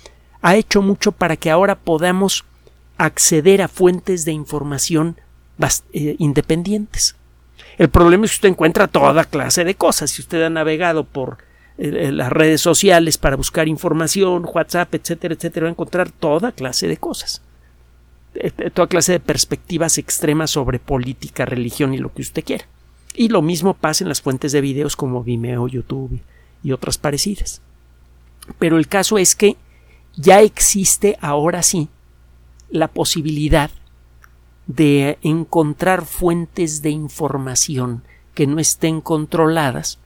ha 0.43 0.57
hecho 0.57 0.83
mucho 0.83 1.13
para 1.13 1.37
que 1.37 1.51
ahora 1.51 1.75
podamos 1.75 2.45
acceder 2.97 3.63
a 3.63 3.69
fuentes 3.69 4.25
de 4.25 4.33
información 4.33 5.17
eh, 5.93 6.17
independientes. 6.19 7.17
El 7.77 7.89
problema 7.89 8.25
es 8.25 8.33
que 8.33 8.37
usted 8.37 8.49
encuentra 8.49 8.89
toda 8.89 9.25
clase 9.25 9.65
de 9.65 9.75
cosas. 9.75 10.11
Si 10.11 10.23
usted 10.23 10.43
ha 10.43 10.51
navegado 10.51 11.05
por 11.05 11.39
eh, 11.79 11.93
eh, 11.95 12.13
las 12.13 12.31
redes 12.31 12.61
sociales 12.61 13.19
para 13.19 13.37
buscar 13.37 13.69
información, 13.69 14.47
WhatsApp, 14.53 14.95
etcétera, 14.95 15.35
etcétera, 15.35 15.65
va 15.65 15.69
a 15.69 15.73
encontrar 15.73 16.11
toda 16.11 16.53
clase 16.53 16.89
de 16.89 16.97
cosas. 16.97 17.43
Toda 18.73 18.87
clase 18.87 19.13
de 19.13 19.21
perspectivas 19.21 19.99
extremas 19.99 20.51
sobre 20.51 20.79
política, 20.79 21.45
religión 21.45 21.95
y 21.95 21.99
lo 21.99 22.13
que 22.13 22.23
usted 22.23 22.45
quiera. 22.45 22.67
Y 23.15 23.29
lo 23.29 23.43
mismo 23.43 23.75
pasa 23.75 24.05
en 24.05 24.09
las 24.09 24.21
fuentes 24.21 24.53
de 24.53 24.61
videos 24.61 24.95
como 24.95 25.25
Vimeo, 25.25 25.67
YouTube 25.67 26.21
y 26.63 26.73
otras 26.73 26.99
parecidas. 26.99 27.63
Pero 28.59 28.79
el 28.79 28.87
caso 28.87 29.19
es 29.19 29.35
que 29.35 29.57
ya 30.17 30.41
existe 30.41 31.17
ahora 31.21 31.63
sí 31.63 31.89
la 32.71 32.89
posibilidad 32.89 33.71
de 34.69 35.19
encontrar 35.23 36.05
fuentes 36.05 36.83
de 36.83 36.91
información 36.91 38.05
que 38.35 38.47
no 38.47 38.61
estén 38.61 39.01
controladas 39.01 39.99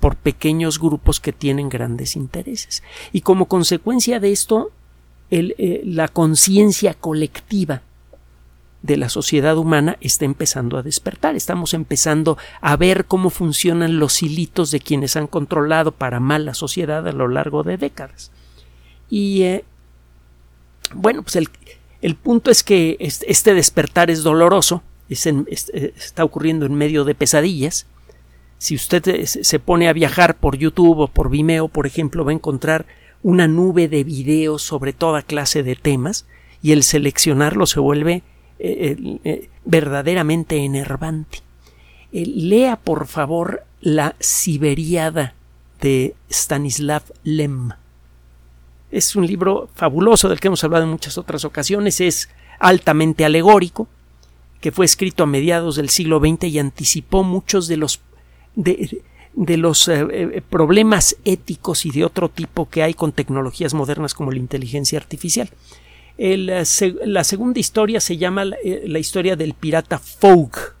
por 0.00 0.16
pequeños 0.16 0.80
grupos 0.80 1.20
que 1.20 1.32
tienen 1.32 1.68
grandes 1.68 2.16
intereses. 2.16 2.82
Y 3.12 3.20
como 3.20 3.46
consecuencia 3.46 4.18
de 4.18 4.32
esto, 4.32 4.72
eh, 5.30 5.82
la 5.84 6.08
conciencia 6.08 6.94
colectiva 6.94 7.82
de 8.82 8.96
la 8.96 9.08
sociedad 9.08 9.58
humana 9.58 9.98
está 10.00 10.24
empezando 10.24 10.78
a 10.78 10.82
despertar. 10.82 11.34
Estamos 11.34 11.74
empezando 11.74 12.38
a 12.60 12.76
ver 12.76 13.04
cómo 13.04 13.30
funcionan 13.30 13.98
los 13.98 14.22
hilitos 14.22 14.70
de 14.70 14.80
quienes 14.80 15.16
han 15.16 15.26
controlado 15.26 15.92
para 15.92 16.20
mal 16.20 16.44
la 16.44 16.54
sociedad 16.54 17.06
a 17.06 17.12
lo 17.12 17.28
largo 17.28 17.62
de 17.62 17.76
décadas. 17.76 18.30
Y 19.10 19.42
eh, 19.42 19.64
bueno, 20.94 21.22
pues 21.22 21.36
el, 21.36 21.48
punto 22.14 22.50
es 22.50 22.62
que 22.62 22.96
este 23.00 23.54
despertar 23.54 24.10
es 24.10 24.22
doloroso, 24.22 24.82
eh, 25.08 25.92
está 25.96 26.24
ocurriendo 26.24 26.66
en 26.66 26.74
medio 26.74 27.04
de 27.04 27.14
pesadillas. 27.14 27.86
Si 28.58 28.74
usted 28.74 29.06
eh, 29.08 29.26
se 29.26 29.58
pone 29.58 29.88
a 29.88 29.92
viajar 29.92 30.36
por 30.36 30.56
YouTube 30.56 30.98
o 31.00 31.08
por 31.08 31.30
Vimeo, 31.30 31.68
por 31.68 31.86
ejemplo, 31.86 32.24
va 32.24 32.30
a 32.30 32.34
encontrar 32.34 32.86
una 33.22 33.48
nube 33.48 33.88
de 33.88 34.04
videos 34.04 34.62
sobre 34.62 34.92
toda 34.92 35.22
clase 35.22 35.62
de 35.62 35.74
temas 35.74 36.26
y 36.62 36.72
el 36.72 36.82
seleccionarlo 36.82 37.66
se 37.66 37.80
vuelve 37.80 38.22
verdaderamente 39.64 40.56
enervante. 40.56 41.40
lea, 42.12 42.76
por 42.76 43.06
favor, 43.06 43.64
la 43.80 44.16
Siberiada 44.20 45.34
de 45.80 46.14
Stanislav 46.30 47.02
Lem. 47.24 47.72
Es 48.90 49.16
un 49.16 49.26
libro 49.26 49.68
fabuloso 49.74 50.28
del 50.28 50.40
que 50.40 50.48
hemos 50.48 50.62
hablado 50.64 50.84
en 50.84 50.90
muchas 50.90 51.18
otras 51.18 51.44
ocasiones, 51.44 52.00
es 52.00 52.28
altamente 52.58 53.24
alegórico, 53.24 53.88
que 54.60 54.72
fue 54.72 54.84
escrito 54.84 55.24
a 55.24 55.26
mediados 55.26 55.76
del 55.76 55.90
siglo 55.90 56.20
XX 56.20 56.44
y 56.44 56.58
anticipó 56.58 57.22
muchos 57.22 57.68
de 57.68 57.76
los 57.76 58.00
de, 58.56 59.02
los 59.56 59.86
eh, 59.88 60.06
eh, 60.10 60.42
problemas 60.48 61.16
éticos 61.24 61.84
y 61.84 61.90
de 61.90 62.04
otro 62.04 62.30
tipo 62.30 62.68
que 62.68 62.82
hay 62.82 62.94
con 62.94 63.12
tecnologías 63.12 63.74
modernas 63.74 64.14
como 64.14 64.32
la 64.32 64.38
inteligencia 64.38 64.98
artificial. 64.98 65.50
Eh, 66.18 66.38
la 66.38 67.24
segunda 67.24 67.60
historia 67.60 68.00
se 68.00 68.16
llama 68.16 68.46
la, 68.46 68.98
historia 68.98 69.36
del 69.36 69.52
pirata 69.52 69.98
Fogue. 69.98 70.74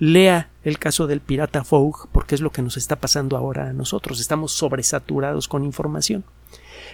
Lea 0.00 0.50
el 0.64 0.80
caso 0.80 1.06
del 1.06 1.20
pirata 1.20 1.62
Fogue 1.62 2.08
porque 2.10 2.34
es 2.34 2.40
lo 2.40 2.50
que 2.50 2.62
nos 2.62 2.76
está 2.76 2.96
pasando 2.96 3.36
ahora 3.36 3.70
a 3.70 3.72
nosotros. 3.72 4.20
Estamos 4.20 4.50
sobresaturados 4.52 5.46
con 5.46 5.64
información. 5.64 6.24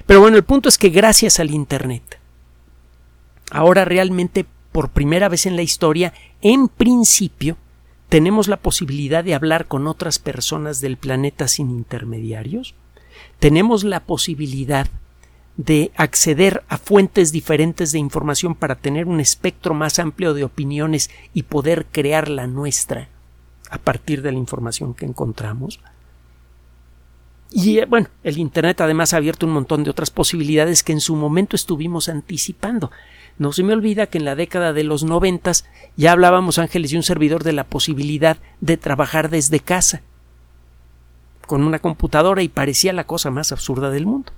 Pero 0.07 0.21
bueno, 0.21 0.37
el 0.37 0.45
punto 0.45 0.69
es 0.69 0.79
que 0.79 0.91
gracias 0.91 1.41
al 1.41 1.51
Internet, 1.51 2.19
ahora 3.51 3.85
realmente 3.85 4.47
por 4.73 4.91
primera 4.91 5.29
vez 5.29 5.47
en 5.47 5.57
la 5.57 5.63
historia, 5.63 6.13
en 6.43 6.69
principio, 6.69 7.57
tenemos 8.09 8.49
la 8.49 8.57
posibilidad 8.57 9.25
de 9.25 9.35
hablar 9.35 9.67
con 9.67 9.87
otras 9.87 10.19
personas 10.19 10.81
del 10.81 10.97
planeta 10.97 11.49
sin 11.49 11.71
intermediarios, 11.71 12.75
tenemos 13.39 13.85
la 13.85 14.01
posibilidad 14.01 14.89
de 15.57 15.93
acceder 15.97 16.63
a 16.69 16.79
fuentes 16.79 17.33
diferentes 17.33 17.93
de 17.93 17.99
información 17.99 18.55
para 18.55 18.77
tener 18.77 19.07
un 19.07 19.21
espectro 19.21 19.75
más 19.75 19.99
amplio 19.99 20.33
de 20.33 20.45
opiniones 20.45 21.11
y 21.35 21.43
poder 21.43 21.87
crear 21.91 22.29
la 22.29 22.47
nuestra 22.47 23.09
a 23.71 23.79
partir 23.79 24.23
de 24.23 24.33
la 24.33 24.39
información 24.39 24.95
que 24.95 25.05
encontramos. 25.05 25.81
Y 27.51 27.79
eh, 27.79 27.85
bueno, 27.87 28.09
el 28.23 28.39
Internet 28.39 28.81
además 28.81 29.13
ha 29.13 29.17
abierto 29.17 29.47
un 29.47 29.53
montón 29.53 29.83
de 29.83 29.91
otras 29.91 30.11
posibilidades 30.11 30.83
que 30.83 30.93
en 30.93 31.01
su 31.01 31.17
momento 31.17 31.57
estuvimos 31.57 32.09
anticipando. 32.09 32.91
No 33.39 33.53
se 33.53 33.65
me 33.65 33.73
olvida 33.73 34.07
que 34.07 34.19
en 34.19 34.25
la 34.25 34.37
década 34.37 34.73
de 34.73 34.85
los 34.85 35.03
noventas 35.03 35.65
ya 35.97 36.13
hablábamos 36.13 36.59
Ángeles 36.59 36.93
y 36.93 36.97
un 36.97 37.03
servidor 37.03 37.43
de 37.43 37.53
la 37.53 37.65
posibilidad 37.65 38.37
de 38.61 38.77
trabajar 38.77 39.31
desde 39.31 39.61
casa 39.61 40.03
con 41.47 41.65
una 41.65 41.81
computadora 41.81 42.43
y 42.43 42.49
parecía 42.49 42.93
la 42.93 43.05
cosa 43.05 43.33
más 43.33 43.51
absurda 43.51 43.91
del 43.91 44.07
mundo. 44.07 44.33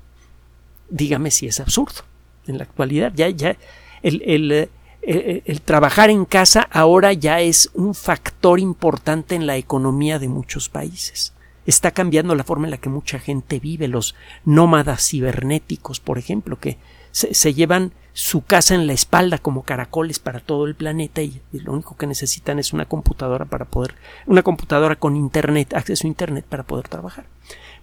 Dígame 0.88 1.30
si 1.30 1.46
es 1.46 1.60
absurdo. 1.60 2.02
En 2.46 2.56
la 2.56 2.64
actualidad 2.64 3.12
ya, 3.14 3.28
ya 3.28 3.56
el, 4.02 4.22
el, 4.24 4.52
eh, 4.52 4.68
el, 5.02 5.42
el 5.44 5.60
trabajar 5.60 6.08
en 6.08 6.24
casa 6.24 6.66
ahora 6.70 7.12
ya 7.12 7.40
es 7.40 7.70
un 7.74 7.94
factor 7.94 8.58
importante 8.58 9.34
en 9.34 9.46
la 9.46 9.58
economía 9.58 10.18
de 10.18 10.28
muchos 10.28 10.70
países 10.70 11.34
está 11.66 11.90
cambiando 11.90 12.34
la 12.34 12.44
forma 12.44 12.66
en 12.66 12.72
la 12.72 12.76
que 12.78 12.88
mucha 12.88 13.18
gente 13.18 13.60
vive, 13.60 13.88
los 13.88 14.14
nómadas 14.44 15.06
cibernéticos, 15.08 16.00
por 16.00 16.18
ejemplo, 16.18 16.58
que 16.58 16.78
se, 17.12 17.54
llevan 17.54 17.92
su 18.14 18.42
casa 18.42 18.74
en 18.74 18.86
la 18.86 18.94
espalda 18.94 19.38
como 19.38 19.62
caracoles 19.62 20.18
para 20.18 20.40
todo 20.40 20.66
el 20.66 20.74
planeta 20.74 21.22
y, 21.22 21.40
lo 21.52 21.72
único 21.72 21.96
que 21.96 22.06
necesitan 22.06 22.58
es 22.58 22.72
una 22.72 22.86
computadora 22.86 23.44
para 23.44 23.66
poder, 23.66 23.94
una 24.26 24.42
computadora 24.42 24.96
con 24.96 25.16
internet, 25.16 25.74
acceso 25.74 26.06
a 26.06 26.08
internet 26.08 26.44
para 26.48 26.62
poder 26.62 26.88
trabajar. 26.88 27.26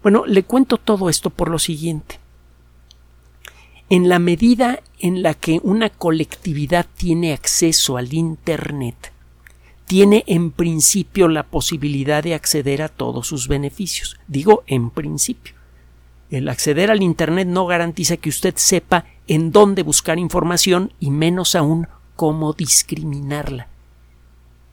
Bueno, 0.02 0.26
le 0.26 0.44
cuento 0.44 0.78
todo 0.78 1.10
esto 1.10 1.30
por 1.30 1.50
lo 1.50 1.60
siguiente. 1.60 2.20
En 3.90 4.08
la 4.08 4.20
medida 4.20 4.82
en 5.00 5.24
la 5.24 5.34
que 5.34 5.60
una 5.64 5.90
colectividad 5.90 6.86
tiene 6.96 7.34
acceso 7.34 7.98
al 7.98 8.14
internet, 8.14 9.12
tiene 9.90 10.24
en 10.28 10.52
principio 10.52 11.28
la 11.28 11.42
posibilidad 11.42 12.22
de 12.22 12.36
acceder 12.36 12.84
a 12.84 12.90
todos 12.90 13.26
sus 13.26 13.48
beneficios. 13.48 14.20
Digo 14.28 14.64
en 14.68 14.92
principio. 14.92 15.56
El 16.30 16.48
acceder 16.48 16.92
al 16.92 17.02
Internet 17.02 17.48
no 17.48 17.66
garantiza 17.66 18.18
que 18.18 18.30
usted 18.30 18.54
sepa 18.56 19.06
en 19.28 19.52
dónde 19.52 19.82
buscar 19.82 20.20
información 20.20 20.94
y 21.00 21.10
menos 21.10 21.56
aún 21.56 21.88
cómo 22.16 22.54
discriminarla. 22.54 23.68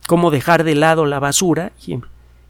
Cómo 0.06 0.30
dejar 0.30 0.64
de 0.64 0.74
lado 0.74 1.06
la 1.06 1.18
basura 1.18 1.72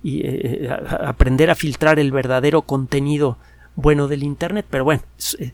y, 0.02 0.22
eh, 0.26 0.68
aprender 1.04 1.50
a 1.50 1.54
filtrar 1.54 2.00
el 2.00 2.10
verdadero 2.10 2.62
contenido 2.62 3.38
bueno 3.76 4.08
del 4.08 4.24
Internet. 4.24 4.66
Pero 4.68 4.82
bueno, 4.82 5.04
eh, 5.38 5.52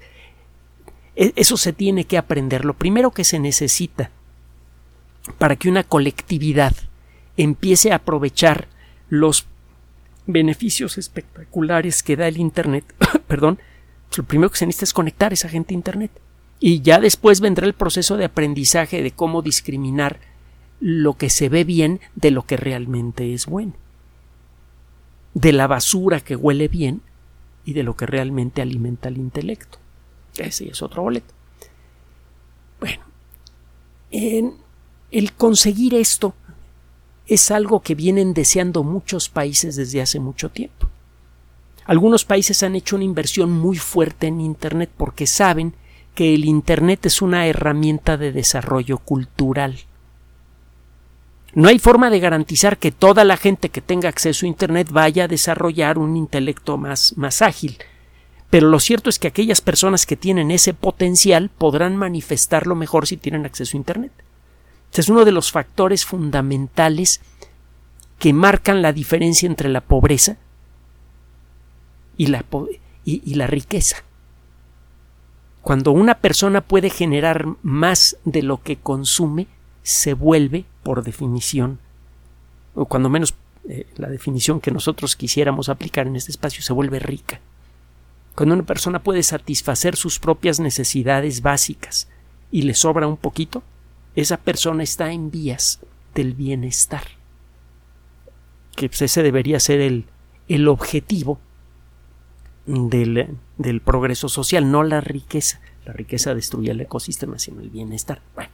eso 1.15 1.59
se 1.59 1.75
tiene 1.75 2.05
que 2.05 2.17
aprender. 2.17 2.65
Lo 2.65 2.73
primero 2.73 3.11
que 3.11 3.25
se 3.25 3.39
necesita 3.39 4.11
para 5.37 5.57
que 5.57 5.69
una 5.69 5.85
colectividad 5.85 6.75
empiece 7.37 7.93
a 7.93 7.97
aprovechar 7.97 8.69
los 9.09 9.47
beneficios 10.27 10.99
espectaculares 10.99 12.03
que 12.03 12.17
da 12.17 12.29
el 12.29 12.37
Internet, 12.37 12.85
perdón, 13.27 13.59
lo 14.17 14.25
primero 14.25 14.51
que 14.51 14.59
se 14.59 14.67
necesita 14.67 14.85
es 14.85 14.93
conectar 14.93 15.33
a 15.33 15.35
esa 15.35 15.49
gente 15.49 15.75
a 15.75 15.77
Internet. 15.77 16.11
Y 16.61 16.81
ya 16.83 17.01
después 17.01 17.41
vendrá 17.41 17.67
el 17.67 17.75
proceso 17.75 18.17
de 18.17 18.25
aprendizaje 18.25 19.03
de 19.03 19.11
cómo 19.11 19.43
discriminar 19.43 20.21
lo 20.81 21.17
que 21.17 21.31
se 21.31 21.49
ve 21.49 21.65
bien 21.65 22.01
de 22.15 22.31
lo 22.31 22.43
que 22.43 22.57
realmente 22.57 23.35
es 23.35 23.47
bueno. 23.47 23.75
De 25.35 25.53
la 25.53 25.67
basura 25.67 26.21
que 26.21 26.37
huele 26.37 26.69
bien 26.69 27.03
y 27.65 27.73
de 27.73 27.83
lo 27.83 27.97
que 27.97 28.07
realmente 28.07 28.63
alimenta 28.63 29.09
el 29.09 29.17
intelecto. 29.17 29.79
Ese 30.37 30.69
es 30.69 30.83
otro 30.83 31.03
boleto. 31.03 31.33
Bueno, 32.81 33.03
en 34.11 34.55
el 35.11 35.33
conseguir 35.33 35.95
esto 35.95 36.35
es 37.27 37.51
algo 37.51 37.81
que 37.81 37.95
vienen 37.95 38.35
deseando 38.35 38.83
muchos 38.83 39.29
países 39.29 39.77
desde 39.77 40.03
hace 40.03 40.21
mucho 40.21 40.51
tiempo. 40.51 40.89
Algunos 41.85 42.25
países 42.25 42.63
han 42.63 42.77
hecho 42.77 42.97
una 42.97 43.05
inversión 43.05 43.51
muy 43.51 43.77
fuerte 43.77 44.29
en 44.29 44.41
Internet 44.41 44.91
porque 44.97 45.27
saben 45.27 45.75
que 46.15 46.35
el 46.35 46.45
Internet 46.45 47.07
es 47.07 47.23
una 47.23 47.47
herramienta 47.47 48.17
de 48.17 48.33
desarrollo 48.33 48.99
cultural. 48.99 49.79
No 51.55 51.69
hay 51.69 51.79
forma 51.79 52.09
de 52.09 52.21
garantizar 52.21 52.79
que 52.79 52.93
toda 52.93 53.25
la 53.25 53.37
gente 53.37 53.69
que 53.69 53.81
tenga 53.81 54.09
acceso 54.09 54.47
a 54.47 54.49
Internet 54.49 54.89
vaya 54.91 55.25
a 55.25 55.29
desarrollar 55.29 55.99
un 55.99 56.17
intelecto 56.17 56.79
más, 56.79 57.15
más 57.17 57.43
ágil, 57.43 57.79
pero 58.49 58.69
lo 58.69 58.81
cierto 58.81 59.11
es 59.11 59.19
que 59.19 59.29
aquellas 59.29 59.61
personas 59.61 60.07
que 60.07 60.17
tienen 60.17 60.51
ese 60.51 60.75
potencial 60.75 61.51
podrán 61.51 61.97
manifestarlo 61.97 62.75
mejor 62.75 63.07
si 63.07 63.17
tienen 63.17 63.45
acceso 63.45 63.77
a 63.77 63.81
Internet. 63.81 64.13
Este 64.93 65.01
es 65.01 65.09
uno 65.09 65.25
de 65.25 65.33
los 65.33 65.51
factores 65.51 66.05
fundamentales 66.05 67.23
que 68.19 68.35
marcan 68.35 68.83
la 68.83 68.93
diferencia 68.93 69.47
entre 69.47 69.71
la 69.71 69.81
pobreza 69.81 70.37
y 72.19 72.27
la, 72.27 73.47
riqueza. 73.47 74.05
Cuando 75.63 75.93
una 75.93 76.17
persona 76.17 76.61
puede 76.61 76.91
generar 76.91 77.47
más 77.63 78.19
de 78.27 78.43
lo 78.43 78.63
que 78.63 78.77
consume, 78.77 79.47
se 79.83 80.13
vuelve, 80.13 80.67
por 80.83 81.03
definición, 81.03 81.79
o 82.75 82.85
cuando 82.85 83.09
menos 83.09 83.35
eh, 83.67 83.87
la 83.97 84.11
definición 84.11 84.61
que 84.61 84.73
nosotros 84.73 85.17
quisiéramos 85.17 85.71
aplicar 85.71 86.07
en 86.07 86.17
este 86.17 86.33
espacio, 86.33 86.63
se 86.63 86.75
vuelve 86.75 86.99
rica. 86.99 87.41
Cuando 88.35 88.55
una 88.55 88.67
persona 88.67 89.03
puede 89.03 89.23
satisfacer 89.23 89.97
sus 89.97 90.19
propias 90.19 90.61
necesidades 90.61 91.41
básicas 91.41 92.09
y 92.51 92.61
le 92.61 92.75
sobra 92.75 93.07
un 93.07 93.17
poquito, 93.17 93.63
esa 94.15 94.37
persona 94.37 94.83
está 94.83 95.13
en 95.13 95.31
vías 95.31 95.81
del 96.15 96.35
bienestar. 96.35 97.03
Que 98.77 98.89
pues, 98.89 99.03
ese 99.03 99.23
debería 99.23 99.61
ser 99.61 99.81
el, 99.81 100.07
el 100.49 100.69
objetivo 100.69 101.39
del, 102.67 103.37
del, 103.59 103.81
progreso 103.81 104.29
social, 104.29 104.71
no 104.71 104.83
la 104.83 105.01
riqueza. 105.01 105.61
La 105.85 105.93
riqueza 105.93 106.35
destruye 106.35 106.71
el 106.71 106.81
ecosistema, 106.81 107.39
sino 107.39 107.61
el 107.61 107.71
bienestar. 107.71 108.23
Bueno, 108.35 108.51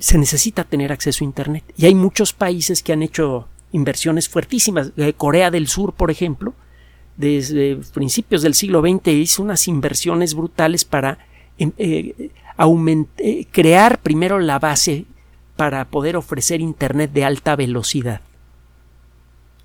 se 0.00 0.18
necesita 0.18 0.64
tener 0.64 0.92
acceso 0.92 1.24
a 1.24 1.26
Internet. 1.26 1.64
Y 1.76 1.86
hay 1.86 1.94
muchos 1.94 2.32
países 2.32 2.82
que 2.82 2.92
han 2.92 3.02
hecho 3.02 3.48
inversiones 3.72 4.28
fuertísimas. 4.28 4.92
Eh, 4.96 5.14
Corea 5.14 5.50
del 5.50 5.66
Sur, 5.66 5.94
por 5.94 6.10
ejemplo, 6.10 6.54
desde 7.16 7.76
principios 7.92 8.42
del 8.42 8.54
siglo 8.54 8.80
XX 8.80 9.08
hizo 9.08 9.42
unas 9.42 9.68
inversiones 9.68 10.34
brutales 10.34 10.84
para 10.84 11.18
em, 11.58 11.72
eh, 11.78 12.30
eh, 12.58 13.46
crear 13.50 14.00
primero 14.00 14.38
la 14.38 14.58
base 14.58 15.06
para 15.56 15.84
poder 15.86 16.16
ofrecer 16.16 16.60
Internet 16.60 17.12
de 17.12 17.24
alta 17.24 17.56
velocidad 17.56 18.20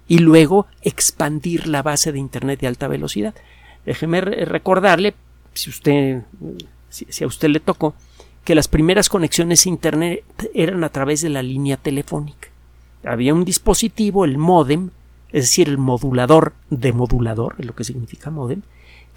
y 0.10 0.18
luego 0.18 0.66
expandir 0.82 1.68
la 1.68 1.84
base 1.84 2.12
de 2.12 2.20
Internet 2.20 2.60
de 2.60 2.68
alta 2.68 2.88
velocidad. 2.88 3.36
Déjeme 3.86 4.22
recordarle, 4.22 5.14
si 5.54 5.70
usted, 5.70 6.24
si, 6.90 7.24
a 7.24 7.28
usted 7.28 7.50
le 7.50 7.60
tocó, 7.60 7.94
que 8.44 8.56
las 8.56 8.68
primeras 8.68 9.08
conexiones 9.08 9.66
a 9.66 9.70
Internet 9.70 10.24
eran 10.54 10.84
a 10.84 10.90
través 10.90 11.22
de 11.22 11.30
la 11.30 11.44
línea 11.44 11.78
telefónica. 11.78 12.50
Había 13.06 13.36
un 13.36 13.46
dispositivo, 13.46 14.26
el 14.26 14.40
modem, 14.40 14.90
es 15.32 15.44
decir, 15.44 15.70
el 15.70 15.78
modulador 15.78 16.54
de 16.72 16.92
modulador, 16.92 17.56
es 17.60 17.66
lo 17.68 17.76
que 17.76 17.84
significa 17.84 18.32
modem, 18.32 18.64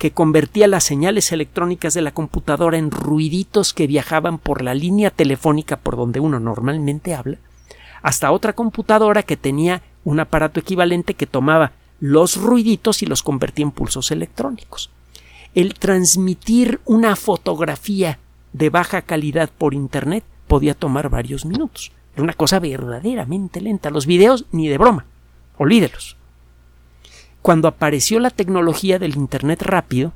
que 0.03 0.11
convertía 0.11 0.67
las 0.67 0.83
señales 0.83 1.31
electrónicas 1.31 1.95
de 1.95 2.03
la 2.03 2.11
computadora 2.11 2.77
en 2.77 2.91
ruiditos 2.91 3.73
que 3.73 3.87
viajaban 3.87 4.39
por 4.39 4.61
la 4.61 4.75
línea 4.75 5.11
telefónica 5.11 5.77
por 5.77 5.95
donde 5.95 6.19
uno 6.19 6.41
normalmente 6.41 7.15
habla, 7.15 7.39
hasta 8.03 8.33
otra 8.33 8.53
computadora 8.53 9.23
que 9.23 9.37
tenía 9.37 9.81
un 10.03 10.19
aparato 10.19 10.59
equivalente 10.59 11.15
que 11.15 11.29
tomaba 11.29 11.71
los 12.01 12.37
ruiditos 12.37 13.05
y 13.05 13.07
los 13.07 13.23
convertía 13.23 13.63
en 13.63 13.71
pulsos 13.71 14.11
electrónicos. 14.11 14.91
El 15.55 15.75
transmitir 15.75 16.81
una 16.85 17.15
fotografía 17.15 18.19
de 18.53 18.71
baja 18.71 19.03
calidad 19.03 19.51
por 19.57 19.73
Internet 19.73 20.25
podía 20.49 20.75
tomar 20.75 21.11
varios 21.11 21.45
minutos. 21.45 21.93
Era 22.15 22.25
una 22.25 22.33
cosa 22.33 22.59
verdaderamente 22.59 23.61
lenta. 23.61 23.89
Los 23.89 24.07
videos 24.07 24.47
ni 24.51 24.67
de 24.67 24.79
broma. 24.79 25.07
Olvídelos. 25.59 26.17
Cuando 27.43 27.69
apareció 27.69 28.21
la 28.21 28.31
tecnología 28.31 28.99
del 28.99 29.17
Internet 29.17 29.63
rápido, 29.63 30.13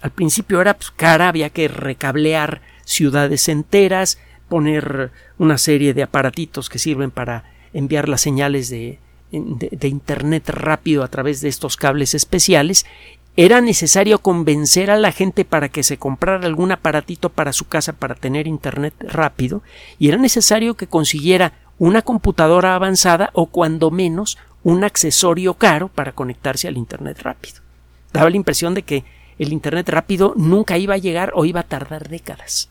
al 0.00 0.10
principio 0.10 0.60
era 0.60 0.74
pues, 0.74 0.90
cara, 0.90 1.28
había 1.28 1.50
que 1.50 1.68
recablear 1.68 2.62
ciudades 2.84 3.48
enteras, 3.48 4.18
poner 4.48 5.10
una 5.36 5.58
serie 5.58 5.92
de 5.92 6.02
aparatitos 6.02 6.70
que 6.70 6.78
sirven 6.78 7.10
para 7.10 7.44
enviar 7.74 8.08
las 8.08 8.22
señales 8.22 8.70
de, 8.70 8.98
de, 9.30 9.88
Internet 9.88 10.48
rápido 10.48 11.02
a 11.02 11.08
través 11.08 11.42
de 11.42 11.48
estos 11.48 11.76
cables 11.76 12.14
especiales, 12.14 12.86
era 13.36 13.60
necesario 13.60 14.18
convencer 14.18 14.90
a 14.90 14.96
la 14.96 15.12
gente 15.12 15.44
para 15.44 15.68
que 15.68 15.82
se 15.82 15.98
comprara 15.98 16.44
algún 16.46 16.72
aparatito 16.72 17.28
para 17.28 17.52
su 17.52 17.66
casa 17.66 17.92
para 17.92 18.14
tener 18.14 18.46
Internet 18.46 18.94
rápido, 19.00 19.62
y 19.98 20.08
era 20.08 20.16
necesario 20.16 20.74
que 20.74 20.86
consiguiera 20.86 21.52
una 21.78 22.02
computadora 22.02 22.74
avanzada 22.74 23.30
o 23.34 23.46
cuando 23.46 23.90
menos 23.90 24.38
un 24.62 24.84
accesorio 24.84 25.54
caro 25.54 25.88
para 25.88 26.12
conectarse 26.12 26.68
al 26.68 26.76
Internet 26.76 27.20
rápido. 27.22 27.60
Daba 28.12 28.30
la 28.30 28.36
impresión 28.36 28.74
de 28.74 28.82
que 28.82 29.04
el 29.38 29.52
Internet 29.52 29.88
rápido 29.88 30.34
nunca 30.36 30.78
iba 30.78 30.94
a 30.94 30.98
llegar 30.98 31.32
o 31.34 31.44
iba 31.44 31.60
a 31.60 31.64
tardar 31.64 32.08
décadas 32.08 32.70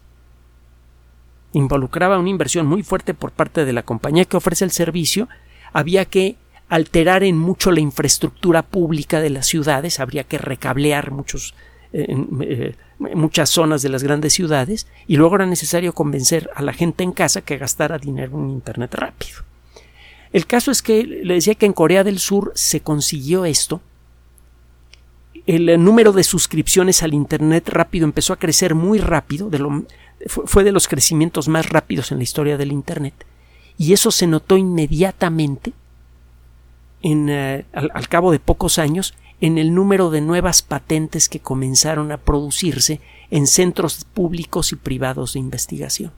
involucraba 1.53 2.19
una 2.19 2.29
inversión 2.29 2.65
muy 2.65 2.83
fuerte 2.83 3.13
por 3.13 3.31
parte 3.31 3.65
de 3.65 3.73
la 3.73 3.83
compañía 3.83 4.25
que 4.25 4.37
ofrece 4.37 4.65
el 4.65 4.71
servicio, 4.71 5.27
había 5.73 6.05
que 6.05 6.35
alterar 6.69 7.23
en 7.23 7.37
mucho 7.37 7.71
la 7.71 7.79
infraestructura 7.79 8.61
pública 8.61 9.21
de 9.21 9.29
las 9.29 9.47
ciudades, 9.47 9.99
habría 9.99 10.23
que 10.23 10.37
recablear 10.37 11.11
muchos, 11.11 11.53
eh, 11.93 12.07
eh, 12.41 12.75
muchas 12.99 13.49
zonas 13.49 13.81
de 13.81 13.89
las 13.89 14.03
grandes 14.03 14.33
ciudades 14.33 14.87
y 15.07 15.15
luego 15.15 15.35
era 15.35 15.45
necesario 15.45 15.93
convencer 15.93 16.49
a 16.55 16.61
la 16.61 16.73
gente 16.73 17.03
en 17.03 17.11
casa 17.11 17.41
que 17.41 17.57
gastara 17.57 17.97
dinero 17.97 18.37
en 18.37 18.49
Internet 18.49 18.93
rápido. 18.95 19.43
El 20.33 20.45
caso 20.45 20.71
es 20.71 20.81
que 20.81 21.03
le 21.03 21.35
decía 21.35 21.55
que 21.55 21.65
en 21.65 21.73
Corea 21.73 22.03
del 22.03 22.19
Sur 22.19 22.51
se 22.55 22.81
consiguió 22.81 23.45
esto. 23.45 23.81
El 25.45 25.81
número 25.81 26.11
de 26.11 26.23
suscripciones 26.23 27.03
al 27.03 27.13
Internet 27.13 27.69
rápido 27.69 28.03
empezó 28.03 28.33
a 28.33 28.37
crecer 28.37 28.75
muy 28.75 28.99
rápido, 28.99 29.49
fue 30.27 30.63
de 30.63 30.71
los 30.71 30.87
crecimientos 30.87 31.47
más 31.47 31.69
rápidos 31.69 32.11
en 32.11 32.17
la 32.17 32.23
historia 32.23 32.57
del 32.57 32.71
Internet. 32.71 33.13
Y 33.77 33.93
eso 33.93 34.11
se 34.11 34.27
notó 34.27 34.57
inmediatamente, 34.57 35.71
en, 37.01 37.29
eh, 37.29 37.65
al, 37.71 38.09
cabo 38.09 38.31
de 38.31 38.39
pocos 38.39 38.79
años, 38.79 39.13
en 39.39 39.57
el 39.57 39.73
número 39.73 40.09
de 40.09 40.19
nuevas 40.19 40.63
patentes 40.63 41.29
que 41.29 41.39
comenzaron 41.39 42.11
a 42.11 42.17
producirse 42.17 42.99
en 43.29 43.45
centros 43.45 44.05
públicos 44.05 44.71
y 44.71 44.75
privados 44.75 45.33
de 45.33 45.39
investigación. 45.39 46.11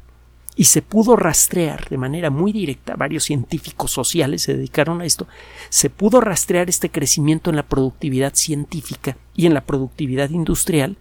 Y 0.60 0.65
se 0.65 0.82
pudo 0.82 1.15
rastrear 1.15 1.88
de 1.88 1.98
manera 1.98 2.30
muy 2.30 2.52
directa, 2.52 2.98
varios 2.98 3.24
científicos 3.24 3.91
sociales 3.91 4.41
se 4.41 4.56
dedicaron 4.56 5.00
a 5.00 5.06
esto, 5.06 5.26
se 5.69 5.89
pudo 5.89 6.19
rastrear 6.19 6.67
este 6.67 6.91
crecimiento 6.91 7.50
en 7.50 7.56
la 7.56 7.63
productividad 7.63 8.36
científica 8.36 9.15
y 9.38 9.45
en 9.45 9.54
la 9.54 9.62
productividad 9.62 10.32
industrial 10.32 10.98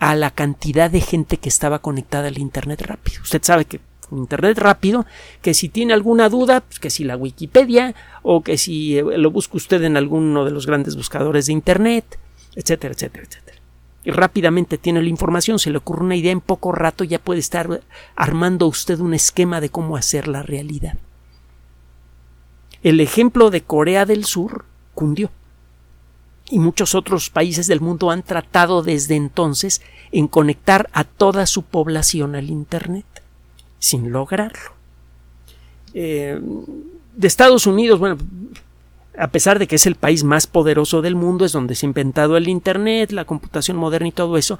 a 0.00 0.16
la 0.16 0.32
cantidad 0.32 0.90
de 0.90 1.00
gente 1.00 1.36
que 1.36 1.48
estaba 1.48 1.78
conectada 1.78 2.26
al 2.26 2.38
Internet 2.38 2.82
rápido. 2.82 3.22
Usted 3.22 3.44
sabe 3.44 3.64
que 3.64 3.78
Internet 4.10 4.58
rápido, 4.58 5.06
que 5.40 5.54
si 5.54 5.68
tiene 5.68 5.92
alguna 5.92 6.28
duda, 6.28 6.60
pues 6.62 6.80
que 6.80 6.90
si 6.90 7.04
la 7.04 7.16
Wikipedia 7.16 7.94
o 8.22 8.42
que 8.42 8.58
si 8.58 8.98
eh, 8.98 9.04
lo 9.04 9.30
busca 9.30 9.56
usted 9.56 9.84
en 9.84 9.96
alguno 9.96 10.44
de 10.44 10.50
los 10.50 10.66
grandes 10.66 10.96
buscadores 10.96 11.46
de 11.46 11.52
Internet, 11.52 12.18
etcétera, 12.56 12.92
etcétera, 12.92 13.24
etcétera. 13.24 13.57
Rápidamente 14.10 14.78
tiene 14.78 15.02
la 15.02 15.08
información, 15.08 15.58
se 15.58 15.70
le 15.70 15.78
ocurre 15.78 16.02
una 16.02 16.16
idea 16.16 16.32
en 16.32 16.40
poco 16.40 16.72
rato, 16.72 17.04
ya 17.04 17.18
puede 17.18 17.40
estar 17.40 17.82
armando 18.16 18.66
usted 18.66 19.00
un 19.00 19.12
esquema 19.12 19.60
de 19.60 19.68
cómo 19.68 19.96
hacer 19.96 20.28
la 20.28 20.42
realidad. 20.42 20.96
El 22.82 23.00
ejemplo 23.00 23.50
de 23.50 23.62
Corea 23.62 24.06
del 24.06 24.24
Sur 24.24 24.64
cundió 24.94 25.30
y 26.50 26.58
muchos 26.58 26.94
otros 26.94 27.28
países 27.28 27.66
del 27.66 27.80
mundo 27.80 28.10
han 28.10 28.22
tratado 28.22 28.82
desde 28.82 29.16
entonces 29.16 29.82
en 30.12 30.26
conectar 30.26 30.88
a 30.92 31.04
toda 31.04 31.46
su 31.46 31.62
población 31.62 32.34
al 32.34 32.48
Internet, 32.48 33.06
sin 33.78 34.10
lograrlo. 34.10 34.72
Eh, 35.92 36.40
de 37.14 37.26
Estados 37.26 37.66
Unidos, 37.66 37.98
bueno, 37.98 38.16
a 39.18 39.28
pesar 39.28 39.58
de 39.58 39.66
que 39.66 39.76
es 39.76 39.86
el 39.86 39.96
país 39.96 40.24
más 40.24 40.46
poderoso 40.46 41.02
del 41.02 41.14
mundo, 41.14 41.44
es 41.44 41.52
donde 41.52 41.74
se 41.74 41.86
ha 41.86 41.88
inventado 41.88 42.36
el 42.36 42.48
Internet, 42.48 43.12
la 43.12 43.24
computación 43.24 43.76
moderna 43.76 44.08
y 44.08 44.12
todo 44.12 44.36
eso, 44.36 44.58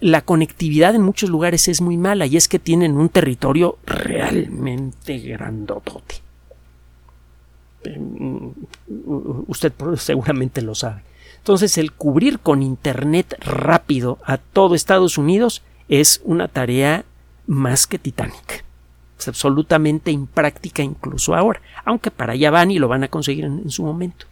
la 0.00 0.22
conectividad 0.22 0.94
en 0.94 1.02
muchos 1.02 1.28
lugares 1.28 1.68
es 1.68 1.80
muy 1.80 1.96
mala 1.96 2.26
y 2.26 2.36
es 2.36 2.48
que 2.48 2.58
tienen 2.58 2.96
un 2.96 3.08
territorio 3.08 3.78
realmente 3.84 5.18
grandotote. 5.18 6.16
Usted 9.48 9.72
seguramente 9.96 10.62
lo 10.62 10.74
sabe. 10.74 11.02
Entonces 11.38 11.76
el 11.78 11.92
cubrir 11.92 12.38
con 12.38 12.62
Internet 12.62 13.36
rápido 13.40 14.18
a 14.24 14.38
todo 14.38 14.76
Estados 14.76 15.18
Unidos 15.18 15.62
es 15.88 16.20
una 16.24 16.46
tarea 16.46 17.04
más 17.48 17.88
que 17.88 17.98
titánica. 17.98 18.64
Es 19.22 19.28
absolutamente 19.28 20.10
impráctica 20.10 20.82
incluso 20.82 21.34
ahora, 21.34 21.60
aunque 21.84 22.10
para 22.10 22.32
allá 22.32 22.50
van 22.50 22.70
y 22.70 22.78
lo 22.78 22.88
van 22.88 23.04
a 23.04 23.08
conseguir 23.08 23.44
en, 23.44 23.70
su 23.70 23.84
momento. 23.84 24.26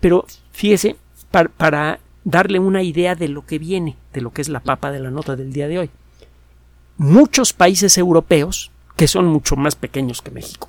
Pero 0.00 0.26
fíjese, 0.52 0.96
para 1.30 2.00
darle 2.24 2.58
una 2.58 2.82
idea 2.82 3.14
de 3.14 3.28
lo 3.28 3.46
que 3.46 3.58
viene, 3.58 3.96
de 4.12 4.22
lo 4.22 4.32
que 4.32 4.42
es 4.42 4.48
la 4.48 4.60
papa 4.60 4.90
de 4.90 5.00
la 5.00 5.10
nota 5.10 5.36
del 5.36 5.52
día 5.52 5.68
de 5.68 5.78
hoy. 5.78 5.90
Muchos 6.96 7.52
países 7.52 7.98
europeos, 7.98 8.70
que 8.96 9.08
son 9.08 9.26
mucho 9.26 9.56
más 9.56 9.76
pequeños 9.76 10.22
que 10.22 10.30
México, 10.30 10.68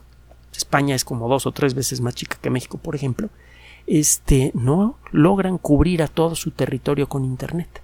España 0.56 0.96
es 0.96 1.06
como 1.06 1.28
dos 1.28 1.46
o 1.46 1.52
tres 1.52 1.74
veces 1.74 2.02
más 2.02 2.16
chica 2.16 2.38
que 2.42 2.50
México, 2.50 2.78
por 2.78 2.96
ejemplo, 2.96 3.30
este, 3.88 4.52
no 4.54 4.98
logran 5.12 5.58
cubrir 5.58 6.02
a 6.02 6.08
todo 6.08 6.36
su 6.36 6.52
territorio 6.52 7.08
con 7.08 7.26
Internet. 7.26 7.82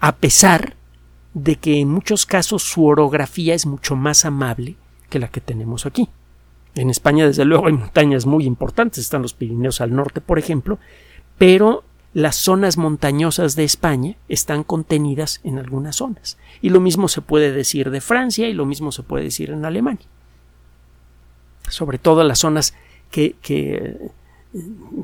A 0.00 0.16
pesar 0.16 0.76
de 1.34 1.56
que 1.56 1.80
en 1.80 1.88
muchos 1.88 2.26
casos 2.26 2.62
su 2.62 2.86
orografía 2.86 3.54
es 3.54 3.66
mucho 3.66 3.96
más 3.96 4.24
amable 4.24 4.76
que 5.10 5.18
la 5.18 5.28
que 5.28 5.40
tenemos 5.40 5.84
aquí. 5.84 6.08
En 6.74 6.90
España, 6.90 7.26
desde 7.26 7.44
luego, 7.44 7.66
hay 7.66 7.72
montañas 7.72 8.26
muy 8.26 8.44
importantes, 8.44 8.98
están 8.98 9.22
los 9.22 9.34
Pirineos 9.34 9.80
al 9.80 9.94
norte, 9.94 10.20
por 10.20 10.38
ejemplo, 10.38 10.78
pero 11.38 11.84
las 12.14 12.36
zonas 12.36 12.78
montañosas 12.78 13.56
de 13.56 13.64
España 13.64 14.16
están 14.28 14.62
contenidas 14.62 15.40
en 15.42 15.58
algunas 15.58 15.96
zonas. 15.96 16.38
Y 16.62 16.70
lo 16.70 16.80
mismo 16.80 17.08
se 17.08 17.20
puede 17.20 17.52
decir 17.52 17.90
de 17.90 18.00
Francia 18.00 18.48
y 18.48 18.54
lo 18.54 18.66
mismo 18.66 18.92
se 18.92 19.02
puede 19.02 19.24
decir 19.24 19.50
en 19.50 19.64
Alemania. 19.64 20.06
Sobre 21.68 21.98
todo 21.98 22.22
las 22.22 22.38
zonas 22.38 22.74
que, 23.10 23.34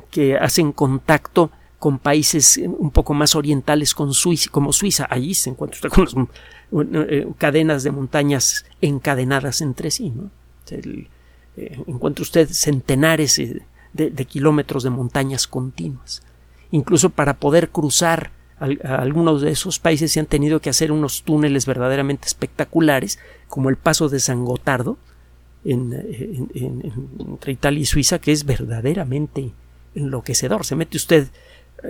que, 0.09 0.37
hacen 0.37 0.71
contacto 0.71 1.51
con 1.81 1.97
países 1.97 2.57
un 2.57 2.91
poco 2.91 3.13
más 3.13 3.35
orientales 3.35 3.93
con 3.95 4.13
Suiza, 4.13 4.49
como 4.51 4.71
Suiza. 4.71 5.07
Allí 5.09 5.33
se 5.33 5.49
encuentra 5.49 5.77
usted 5.77 5.89
con 5.89 6.29
eh, 6.93 7.27
cadenas 7.37 7.83
de 7.83 7.91
montañas 7.91 8.65
encadenadas 8.79 9.61
entre 9.61 9.89
sí. 9.89 10.11
¿no? 10.11 10.29
Eh, 10.69 11.83
encuentra 11.87 12.21
usted 12.21 12.47
centenares 12.47 13.39
eh, 13.39 13.63
de 13.93 14.25
kilómetros 14.25 14.83
de 14.83 14.89
montañas 14.89 15.47
continuas 15.47 16.21
incluso 16.71 17.09
para 17.09 17.35
poder 17.35 17.69
cruzar 17.69 18.31
algunos 18.83 19.41
de 19.41 19.51
esos 19.51 19.79
países 19.79 20.11
se 20.11 20.19
han 20.19 20.27
tenido 20.27 20.59
que 20.59 20.69
hacer 20.69 20.91
unos 20.91 21.23
túneles 21.23 21.65
verdaderamente 21.65 22.27
espectaculares, 22.27 23.17
como 23.47 23.71
el 23.71 23.75
paso 23.75 24.07
de 24.07 24.19
San 24.19 24.45
Gotardo 24.45 24.99
entre 25.65 27.51
Italia 27.51 27.79
y 27.79 27.85
Suiza, 27.85 28.19
que 28.19 28.31
es 28.31 28.45
verdaderamente 28.45 29.51
enloquecedor. 29.95 30.63
Se 30.63 30.75
mete 30.75 30.97
usted 30.97 31.23
eh, 31.23 31.29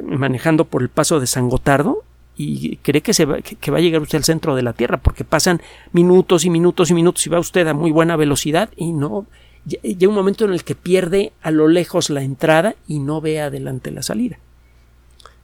manejando 0.03 0.65
por 0.65 0.81
el 0.81 0.89
paso 0.89 1.19
de 1.19 1.27
San 1.27 1.49
Gotardo 1.49 2.03
y 2.35 2.77
cree 2.77 3.01
que, 3.01 3.13
se 3.13 3.25
va, 3.25 3.41
que, 3.41 3.71
va 3.71 3.77
a 3.77 3.81
llegar 3.81 4.01
usted 4.01 4.17
al 4.17 4.23
centro 4.23 4.55
de 4.55 4.63
la 4.63 4.73
Tierra, 4.73 4.97
porque 4.97 5.23
pasan 5.23 5.61
minutos 5.91 6.45
y 6.45 6.49
minutos 6.49 6.89
y 6.89 6.93
minutos 6.93 7.25
y 7.27 7.29
va 7.29 7.39
usted 7.39 7.67
a 7.67 7.73
muy 7.73 7.91
buena 7.91 8.15
velocidad 8.15 8.69
y 8.75 8.93
no 8.93 9.25
llega 9.65 10.09
un 10.09 10.15
momento 10.15 10.45
en 10.45 10.53
el 10.53 10.63
que 10.63 10.75
pierde 10.75 11.33
a 11.41 11.51
lo 11.51 11.67
lejos 11.67 12.09
la 12.09 12.23
entrada 12.23 12.75
y 12.87 12.99
no 12.99 13.21
ve 13.21 13.41
adelante 13.41 13.91
la 13.91 14.01
salida. 14.01 14.39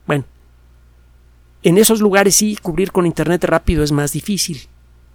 Bueno, 0.05 0.25
en 1.63 1.77
esos 1.77 2.01
lugares 2.01 2.35
sí 2.35 2.57
cubrir 2.61 2.91
con 2.91 3.05
Internet 3.05 3.43
rápido 3.43 3.83
es 3.83 3.91
más 3.91 4.11
difícil, 4.13 4.61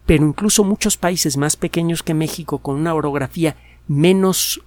pero 0.06 0.24
incluso 0.24 0.64
muchos 0.64 0.96
países 0.96 1.36
más 1.36 1.56
pequeños 1.56 2.02
que 2.02 2.14
México, 2.14 2.58
con 2.58 2.76
una 2.76 2.94
orografía 2.94 3.56
menos 3.88 4.62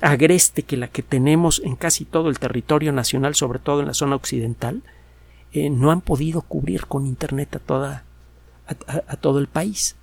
agreste 0.00 0.62
que 0.62 0.76
la 0.76 0.88
que 0.88 1.02
tenemos 1.02 1.60
en 1.64 1.76
casi 1.76 2.04
todo 2.04 2.28
el 2.28 2.38
territorio 2.38 2.92
nacional, 2.92 3.34
sobre 3.34 3.58
todo 3.58 3.80
en 3.80 3.86
la 3.86 3.94
zona 3.94 4.16
occidental, 4.16 4.82
eh, 5.52 5.70
no 5.70 5.90
han 5.90 6.00
podido 6.00 6.42
cubrir 6.42 6.86
con 6.86 7.06
Internet 7.06 7.56
a, 7.56 7.58
toda, 7.58 8.04
a 8.66 9.16
todo 9.16 9.38
el 9.38 9.46
país. 9.46 9.96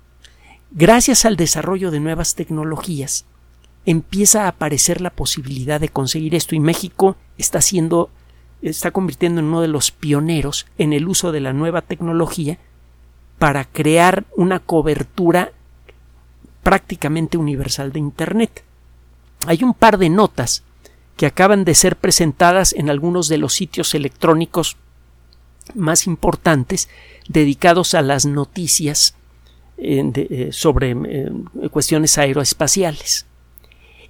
Gracias 0.70 1.24
al 1.24 1.36
desarrollo 1.36 1.90
de 1.90 2.00
nuevas 2.00 2.34
tecnologías, 2.34 3.26
empieza 3.84 4.44
a 4.44 4.48
aparecer 4.48 5.00
la 5.00 5.10
posibilidad 5.10 5.80
de 5.80 5.88
conseguir 5.88 6.34
esto 6.34 6.54
y 6.54 6.60
México 6.60 7.16
está 7.36 7.60
siendo 7.60 8.10
está 8.62 8.92
convirtiendo 8.92 9.40
en 9.40 9.46
uno 9.46 9.60
de 9.60 9.68
los 9.68 9.90
pioneros 9.90 10.66
en 10.78 10.92
el 10.92 11.08
uso 11.08 11.32
de 11.32 11.40
la 11.40 11.52
nueva 11.52 11.82
tecnología 11.82 12.58
para 13.38 13.64
crear 13.64 14.24
una 14.36 14.60
cobertura 14.60 15.50
prácticamente 16.62 17.36
universal 17.38 17.90
de 17.90 17.98
Internet. 17.98 18.62
Hay 19.46 19.62
un 19.62 19.74
par 19.74 19.98
de 19.98 20.08
notas 20.08 20.62
que 21.16 21.26
acaban 21.26 21.64
de 21.64 21.74
ser 21.74 21.96
presentadas 21.96 22.72
en 22.72 22.90
algunos 22.90 23.28
de 23.28 23.38
los 23.38 23.52
sitios 23.52 23.94
electrónicos 23.94 24.76
más 25.74 26.06
importantes 26.06 26.88
dedicados 27.28 27.94
a 27.94 28.02
las 28.02 28.26
noticias 28.26 29.14
eh, 29.78 30.10
eh, 30.14 30.48
sobre 30.52 30.90
eh, 30.90 31.30
cuestiones 31.70 32.18
aeroespaciales. 32.18 33.26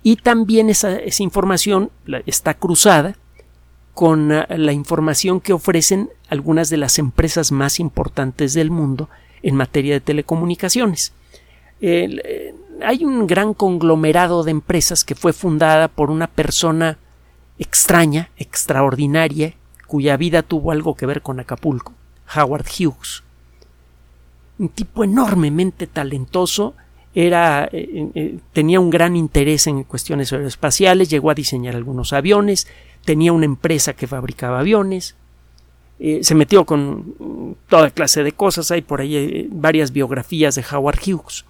Y 0.03 0.17
también 0.17 0.69
esa, 0.69 0.97
esa 0.97 1.23
información 1.23 1.91
está 2.27 2.55
cruzada 2.55 3.17
con 3.95 4.33
ah, 4.33 4.47
la 4.51 4.73
información 4.73 5.41
que 5.41 5.53
ofrecen 5.53 6.11
algunas 6.29 6.71
de 6.71 6.79
las 6.79 6.99
empresas 6.99 7.53
más 7.53 7.79
importantes 7.79 8.55
del 8.55 8.71
mundo 8.71 9.09
en 9.43 9.55
materia 9.57 9.95
de 9.95 10.01
telecomunicaciones. 10.01 11.13
Eh, 12.83 12.85
hay 12.85 13.05
un 13.05 13.27
gran 13.27 13.55
conglomerado 13.55 14.43
de 14.43 14.51
empresas 14.51 15.05
que 15.05 15.15
fue 15.15 15.33
fundada 15.33 15.89
por 15.89 16.11
una 16.11 16.27
persona 16.27 16.99
extraña, 17.59 18.31
extraordinaria, 18.37 19.55
cuya 19.87 20.17
vida 20.17 20.43
tuvo 20.43 20.73
algo 20.73 20.95
que 20.95 21.07
ver 21.07 21.23
con 21.23 21.41
Acapulco, 21.41 21.93
Howard 22.35 22.67
Hughes. 22.67 23.23
Un 24.59 24.69
tipo 24.69 25.05
enormemente 25.05 25.87
talentoso, 25.87 26.75
era, 27.15 27.69
eh, 27.73 28.11
eh, 28.15 28.39
tenía 28.53 28.81
un 28.81 28.89
gran 28.89 29.17
interés 29.17 29.67
en 29.67 29.85
cuestiones 29.85 30.33
aeroespaciales, 30.33 31.11
llegó 31.11 31.31
a 31.31 31.35
diseñar 31.35 31.77
algunos 31.77 32.13
aviones, 32.13 32.67
tenía 33.05 33.33
una 33.33 33.45
empresa 33.45 33.93
que 33.93 34.07
fabricaba 34.07 34.61
aviones, 34.61 35.15
eh, 36.05 36.25
se 36.25 36.35
metió 36.35 36.65
con 36.65 37.57
toda 37.69 37.91
clase 37.91 38.25
de 38.25 38.33
cosas, 38.33 38.73
hay 38.73 38.83
por 38.83 39.01
ahí 39.01 39.15
eh, 39.15 39.49
varias 39.53 39.93
biografías 39.93 40.57
de 40.57 40.65
Howard 40.73 40.99
Hughes, 40.99 41.45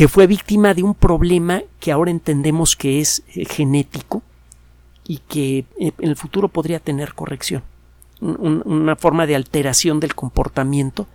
que 0.00 0.08
fue 0.08 0.26
víctima 0.26 0.72
de 0.72 0.82
un 0.82 0.94
problema 0.94 1.62
que 1.78 1.92
ahora 1.92 2.10
entendemos 2.10 2.74
que 2.74 3.00
es 3.00 3.22
eh, 3.34 3.44
genético 3.44 4.22
y 5.06 5.18
que 5.18 5.66
en 5.78 5.92
el 5.98 6.16
futuro 6.16 6.48
podría 6.48 6.80
tener 6.80 7.12
corrección, 7.12 7.62
una 8.22 8.96
forma 8.96 9.26
de 9.26 9.36
alteración 9.36 10.00
del 10.00 10.14
comportamiento 10.14 11.06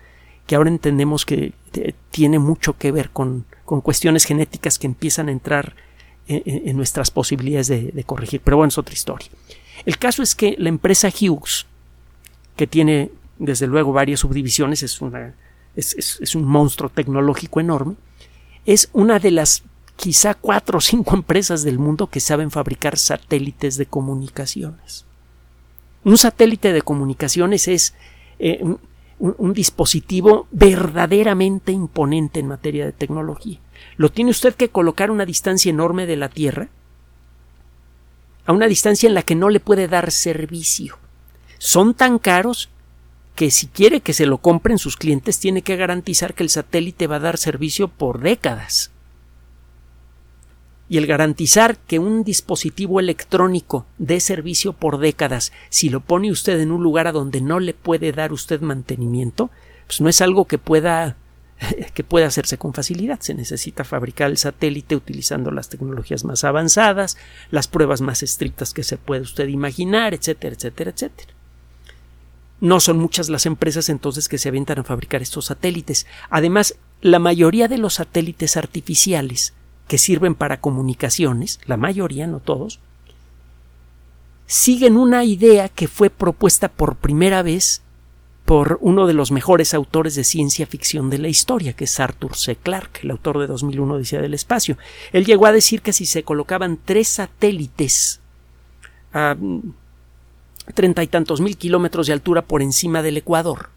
que 0.45 0.55
ahora 0.55 0.69
entendemos 0.69 1.25
que 1.25 1.53
tiene 2.11 2.37
mucho 2.37 2.77
que 2.77 2.91
ver 2.91 3.09
con, 3.09 3.45
con 3.65 3.81
cuestiones 3.81 4.23
genéticas 4.23 4.77
que 4.77 4.85
empiezan 4.85 5.29
a 5.29 5.31
entrar 5.31 5.75
en, 6.27 6.77
nuestras 6.77 7.09
posibilidades 7.09 7.69
de, 7.69 8.03
corregir. 8.03 8.41
Pero 8.43 8.57
bueno, 8.57 8.67
es 8.67 8.77
otra 8.77 8.93
historia. 8.93 9.29
El 9.87 9.97
caso 9.97 10.21
es 10.21 10.35
que 10.35 10.53
la 10.59 10.69
empresa 10.69 11.09
Hughes, 11.09 11.65
que 12.55 12.67
tiene 12.67 13.09
desde 13.39 13.65
luego 13.65 13.93
varias 13.93 14.19
subdivisiones, 14.19 14.83
es, 14.83 15.01
una, 15.01 15.33
es, 15.75 16.35
un 16.35 16.43
monstruo 16.43 16.91
tecnológico 16.91 17.59
enorme, 17.59 17.95
es 18.65 18.89
una 18.93 19.19
de 19.19 19.31
las 19.31 19.63
quizá 19.95 20.33
cuatro 20.33 20.79
o 20.79 20.81
cinco 20.81 21.15
empresas 21.15 21.63
del 21.63 21.79
mundo 21.79 22.07
que 22.07 22.19
saben 22.19 22.51
fabricar 22.51 22.97
satélites 22.97 23.77
de 23.77 23.85
comunicaciones. 23.85 25.05
Un 26.03 26.17
satélite 26.17 26.73
de 26.73 26.81
comunicaciones 26.81 27.67
es 27.67 27.93
eh, 28.39 28.61
un, 29.17 29.53
dispositivo 29.53 30.47
verdaderamente 30.51 31.71
imponente 31.71 32.39
en 32.39 32.47
materia 32.47 32.85
de 32.85 32.91
tecnología. 32.91 33.59
Lo 33.97 34.09
tiene 34.09 34.31
usted 34.31 34.53
que 34.55 34.69
colocar 34.69 35.09
a 35.09 35.13
una 35.13 35.25
distancia 35.25 35.69
enorme 35.69 36.05
de 36.05 36.17
la 36.17 36.29
Tierra, 36.29 36.67
a 38.45 38.51
una 38.51 38.67
distancia 38.67 39.07
en 39.07 39.15
la 39.15 39.23
que 39.23 39.35
no 39.35 39.49
le 39.49 39.59
puede 39.59 39.87
dar 39.87 40.11
servicio. 40.11 40.97
Son 41.57 41.93
tan 41.93 42.19
caros 42.19 42.69
que 43.35 43.51
si 43.51 43.67
quiere 43.67 44.01
que 44.01 44.13
se 44.13 44.25
lo 44.25 44.37
compren 44.37 44.77
sus 44.77 44.97
clientes 44.97 45.39
tiene 45.39 45.61
que 45.61 45.75
garantizar 45.75 46.33
que 46.33 46.43
el 46.43 46.49
satélite 46.49 47.07
va 47.07 47.17
a 47.17 47.19
dar 47.19 47.37
servicio 47.37 47.89
por 47.89 48.21
décadas. 48.21 48.91
Y 50.87 50.97
el 50.97 51.07
garantizar 51.07 51.77
que 51.77 51.99
un 51.99 52.23
dispositivo 52.23 52.99
electrónico 52.99 53.85
dé 53.97 54.19
servicio 54.19 54.73
por 54.73 54.99
décadas, 54.99 55.51
si 55.69 55.89
lo 55.89 55.99
pone 55.99 56.31
usted 56.31 56.59
en 56.59 56.71
un 56.71 56.83
lugar 56.83 57.07
a 57.07 57.11
donde 57.11 57.41
no 57.41 57.59
le 57.59 57.73
puede 57.73 58.11
dar 58.11 58.31
usted 58.31 58.61
mantenimiento, 58.61 59.49
pues 59.87 59.99
no 59.99 60.09
es 60.09 60.21
algo 60.21 60.45
que 60.45 60.57
pueda 60.57 61.17
que 61.93 62.23
hacerse 62.23 62.57
con 62.57 62.73
facilidad. 62.73 63.19
Se 63.21 63.33
necesita 63.33 63.83
fabricar 63.83 64.29
el 64.29 64.37
satélite 64.37 64.95
utilizando 64.95 65.51
las 65.51 65.69
tecnologías 65.69 66.23
más 66.23 66.43
avanzadas, 66.43 67.17
las 67.49 67.67
pruebas 67.67 68.01
más 68.01 68.23
estrictas 68.23 68.73
que 68.73 68.83
se 68.83 68.97
puede 68.97 69.21
usted 69.21 69.47
imaginar, 69.47 70.13
etcétera, 70.13 70.55
etcétera, 70.55 70.91
etcétera. 70.91 71.34
No 72.61 72.79
son 72.79 72.97
muchas 72.97 73.29
las 73.29 73.45
empresas 73.45 73.89
entonces 73.89 74.29
que 74.29 74.37
se 74.37 74.49
avientan 74.49 74.79
a 74.79 74.83
fabricar 74.83 75.21
estos 75.21 75.45
satélites. 75.45 76.07
Además, 76.29 76.75
la 77.01 77.19
mayoría 77.19 77.67
de 77.67 77.77
los 77.77 77.95
satélites 77.95 78.57
artificiales 78.57 79.53
que 79.87 79.97
sirven 79.97 80.35
para 80.35 80.61
comunicaciones, 80.61 81.59
la 81.65 81.77
mayoría, 81.77 82.27
no 82.27 82.39
todos, 82.39 82.79
siguen 84.47 84.97
una 84.97 85.23
idea 85.23 85.69
que 85.69 85.87
fue 85.87 86.09
propuesta 86.09 86.69
por 86.69 86.95
primera 86.95 87.43
vez 87.43 87.81
por 88.45 88.77
uno 88.81 89.07
de 89.07 89.13
los 89.13 89.31
mejores 89.31 89.73
autores 89.73 90.13
de 90.13 90.23
ciencia 90.23 90.67
ficción 90.67 91.09
de 91.09 91.17
la 91.17 91.27
historia, 91.27 91.73
que 91.73 91.85
es 91.85 91.99
Arthur 91.99 92.35
C. 92.35 92.55
Clarke, 92.55 92.99
el 93.03 93.11
autor 93.11 93.39
de 93.39 93.47
2001 93.47 93.95
Odisea 93.95 94.21
del 94.21 94.35
Espacio. 94.35 94.77
Él 95.13 95.25
llegó 95.25 95.47
a 95.47 95.51
decir 95.51 95.81
que 95.81 95.93
si 95.93 96.05
se 96.05 96.23
colocaban 96.23 96.77
tres 96.83 97.07
satélites 97.07 98.21
a 99.13 99.35
treinta 100.73 101.03
y 101.03 101.07
tantos 101.07 101.41
mil 101.41 101.57
kilómetros 101.57 102.07
de 102.07 102.13
altura 102.13 102.41
por 102.41 102.61
encima 102.61 103.01
del 103.01 103.17
Ecuador, 103.17 103.69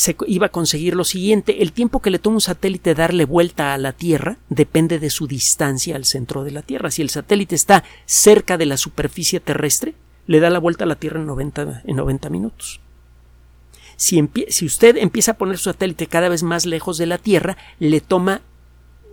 se 0.00 0.16
iba 0.28 0.46
a 0.46 0.50
conseguir 0.50 0.94
lo 0.94 1.04
siguiente. 1.04 1.62
El 1.62 1.72
tiempo 1.72 2.00
que 2.00 2.10
le 2.10 2.18
toma 2.18 2.36
un 2.36 2.40
satélite 2.40 2.94
darle 2.94 3.26
vuelta 3.26 3.74
a 3.74 3.78
la 3.78 3.92
Tierra 3.92 4.38
depende 4.48 4.98
de 4.98 5.10
su 5.10 5.26
distancia 5.26 5.96
al 5.96 6.04
centro 6.04 6.42
de 6.42 6.52
la 6.52 6.62
Tierra. 6.62 6.90
Si 6.90 7.02
el 7.02 7.10
satélite 7.10 7.54
está 7.54 7.84
cerca 8.06 8.56
de 8.56 8.66
la 8.66 8.76
superficie 8.76 9.40
terrestre, 9.40 9.94
le 10.26 10.40
da 10.40 10.48
la 10.48 10.58
vuelta 10.58 10.84
a 10.84 10.86
la 10.86 10.94
Tierra 10.94 11.20
en 11.20 11.26
90, 11.26 11.82
en 11.84 11.96
90 11.96 12.30
minutos. 12.30 12.80
Si, 13.96 14.22
usted 14.64 14.96
empieza 14.96 15.32
a 15.32 15.36
poner 15.36 15.58
su 15.58 15.64
satélite 15.64 16.06
cada 16.06 16.30
vez 16.30 16.42
más 16.42 16.64
lejos 16.64 16.96
de 16.96 17.04
la 17.04 17.18
Tierra, 17.18 17.58
le 17.78 18.00
toma 18.00 18.40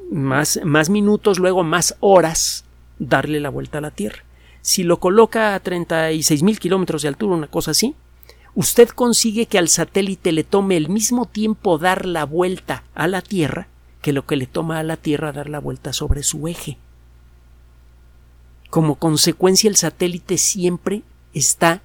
más 0.09 0.89
minutos, 0.89 1.39
luego 1.39 1.63
más 1.65 1.97
horas 1.99 2.63
darle 2.97 3.41
la 3.41 3.49
vuelta 3.49 3.79
a 3.79 3.81
la 3.81 3.91
Tierra. 3.91 4.23
Si 4.67 4.83
lo 4.83 4.99
coloca 4.99 5.55
a 5.55 5.61
36 5.61 6.43
mil 6.43 6.59
kilómetros 6.59 7.01
de 7.01 7.07
altura, 7.07 7.37
una 7.37 7.47
cosa 7.47 7.71
así, 7.71 7.95
usted 8.53 8.89
consigue 8.89 9.45
que 9.45 9.57
al 9.57 9.69
satélite 9.69 10.33
le 10.33 10.43
tome 10.43 10.75
el 10.75 10.89
mismo 10.89 11.25
tiempo 11.25 11.77
dar 11.77 12.05
la 12.05 12.25
vuelta 12.25 12.83
a 12.93 13.07
la 13.07 13.21
Tierra 13.21 13.69
que 14.01 14.11
lo 14.11 14.25
que 14.25 14.35
le 14.35 14.45
toma 14.45 14.79
a 14.79 14.83
la 14.83 14.97
Tierra 14.97 15.31
dar 15.31 15.47
la 15.47 15.61
vuelta 15.61 15.93
sobre 15.93 16.21
su 16.21 16.49
eje. 16.49 16.77
Como 18.69 18.95
consecuencia, 18.95 19.69
el 19.69 19.77
satélite 19.77 20.37
siempre 20.37 21.01
está 21.33 21.81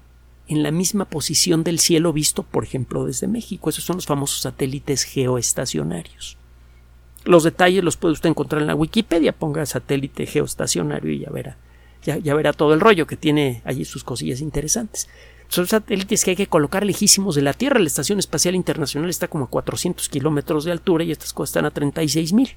en 0.49 0.61
la 0.61 0.71
misma 0.71 1.05
posición 1.05 1.63
del 1.63 1.79
cielo 1.79 2.11
visto, 2.11 2.43
por 2.43 2.65
ejemplo, 2.65 3.05
desde 3.05 3.27
México. 3.27 3.69
Esos 3.69 3.85
son 3.85 3.95
los 3.95 4.07
famosos 4.07 4.41
satélites 4.41 5.03
geoestacionarios. 5.03 6.35
Los 7.23 7.45
detalles 7.45 7.81
los 7.81 7.95
puede 7.95 8.11
usted 8.11 8.31
encontrar 8.31 8.61
en 8.61 8.67
la 8.67 8.75
Wikipedia. 8.75 9.31
Ponga 9.31 9.65
satélite 9.65 10.25
geoestacionario 10.25 11.13
y 11.13 11.19
ya 11.19 11.29
verá, 11.29 11.55
ya, 12.03 12.35
verá 12.35 12.53
todo 12.53 12.73
el 12.73 12.79
rollo 12.79 13.07
que 13.07 13.17
tiene 13.17 13.61
allí 13.65 13.85
sus 13.85 14.03
cosillas 14.03 14.41
interesantes. 14.41 15.09
Son 15.47 15.67
satélites 15.67 16.23
que 16.23 16.31
hay 16.31 16.35
que 16.35 16.47
colocar 16.47 16.85
lejísimos 16.85 17.35
de 17.35 17.41
la 17.41 17.53
Tierra. 17.53 17.79
La 17.79 17.87
Estación 17.87 18.19
Espacial 18.19 18.55
Internacional 18.55 19.09
está 19.09 19.27
como 19.27 19.45
a 19.45 19.49
400 19.49 20.09
kilómetros 20.09 20.65
de 20.65 20.71
altura 20.71 21.03
y 21.03 21.11
estas 21.11 21.31
cosas 21.33 21.51
están 21.51 21.65
a 21.65 21.71
36 21.71 22.33
mil. 22.33 22.49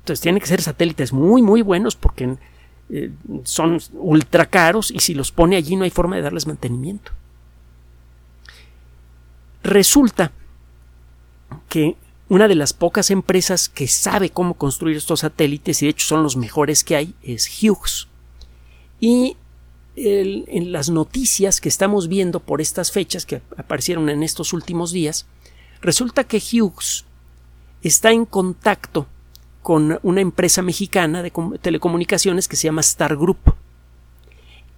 Entonces 0.00 0.20
tienen 0.20 0.40
que 0.40 0.46
ser 0.46 0.62
satélites 0.62 1.12
muy, 1.12 1.42
muy 1.42 1.62
buenos 1.62 1.96
porque 1.96 2.36
eh, 2.90 3.10
son 3.44 3.80
ultra 3.94 4.46
caros 4.46 4.90
y 4.90 5.00
si 5.00 5.14
los 5.14 5.32
pone 5.32 5.56
allí 5.56 5.76
no 5.76 5.84
hay 5.84 5.90
forma 5.90 6.16
de 6.16 6.22
darles 6.22 6.46
mantenimiento. 6.46 7.12
Resulta 9.62 10.32
que 11.68 11.96
una 12.28 12.48
de 12.48 12.54
las 12.56 12.72
pocas 12.72 13.10
empresas 13.10 13.68
que 13.68 13.86
sabe 13.86 14.30
cómo 14.30 14.54
construir 14.54 14.96
estos 14.96 15.20
satélites, 15.20 15.82
y 15.82 15.86
de 15.86 15.90
hecho 15.90 16.06
son 16.06 16.22
los 16.22 16.36
mejores 16.36 16.82
que 16.82 16.96
hay, 16.96 17.14
es 17.22 17.48
Hughes. 17.62 18.08
Y 18.98 19.36
en 19.96 20.72
las 20.72 20.90
noticias 20.90 21.60
que 21.60 21.68
estamos 21.68 22.08
viendo 22.08 22.40
por 22.40 22.60
estas 22.60 22.90
fechas 22.90 23.24
que 23.24 23.40
aparecieron 23.56 24.08
en 24.08 24.22
estos 24.22 24.52
últimos 24.52 24.92
días, 24.92 25.26
resulta 25.80 26.24
que 26.24 26.38
Hughes 26.38 27.04
está 27.82 28.10
en 28.10 28.26
contacto 28.26 29.06
con 29.62 29.98
una 30.02 30.20
empresa 30.20 30.62
mexicana 30.62 31.22
de 31.22 31.32
telecomunicaciones 31.60 32.48
que 32.48 32.56
se 32.56 32.64
llama 32.64 32.82
Star 32.82 33.16
Group. 33.16 33.54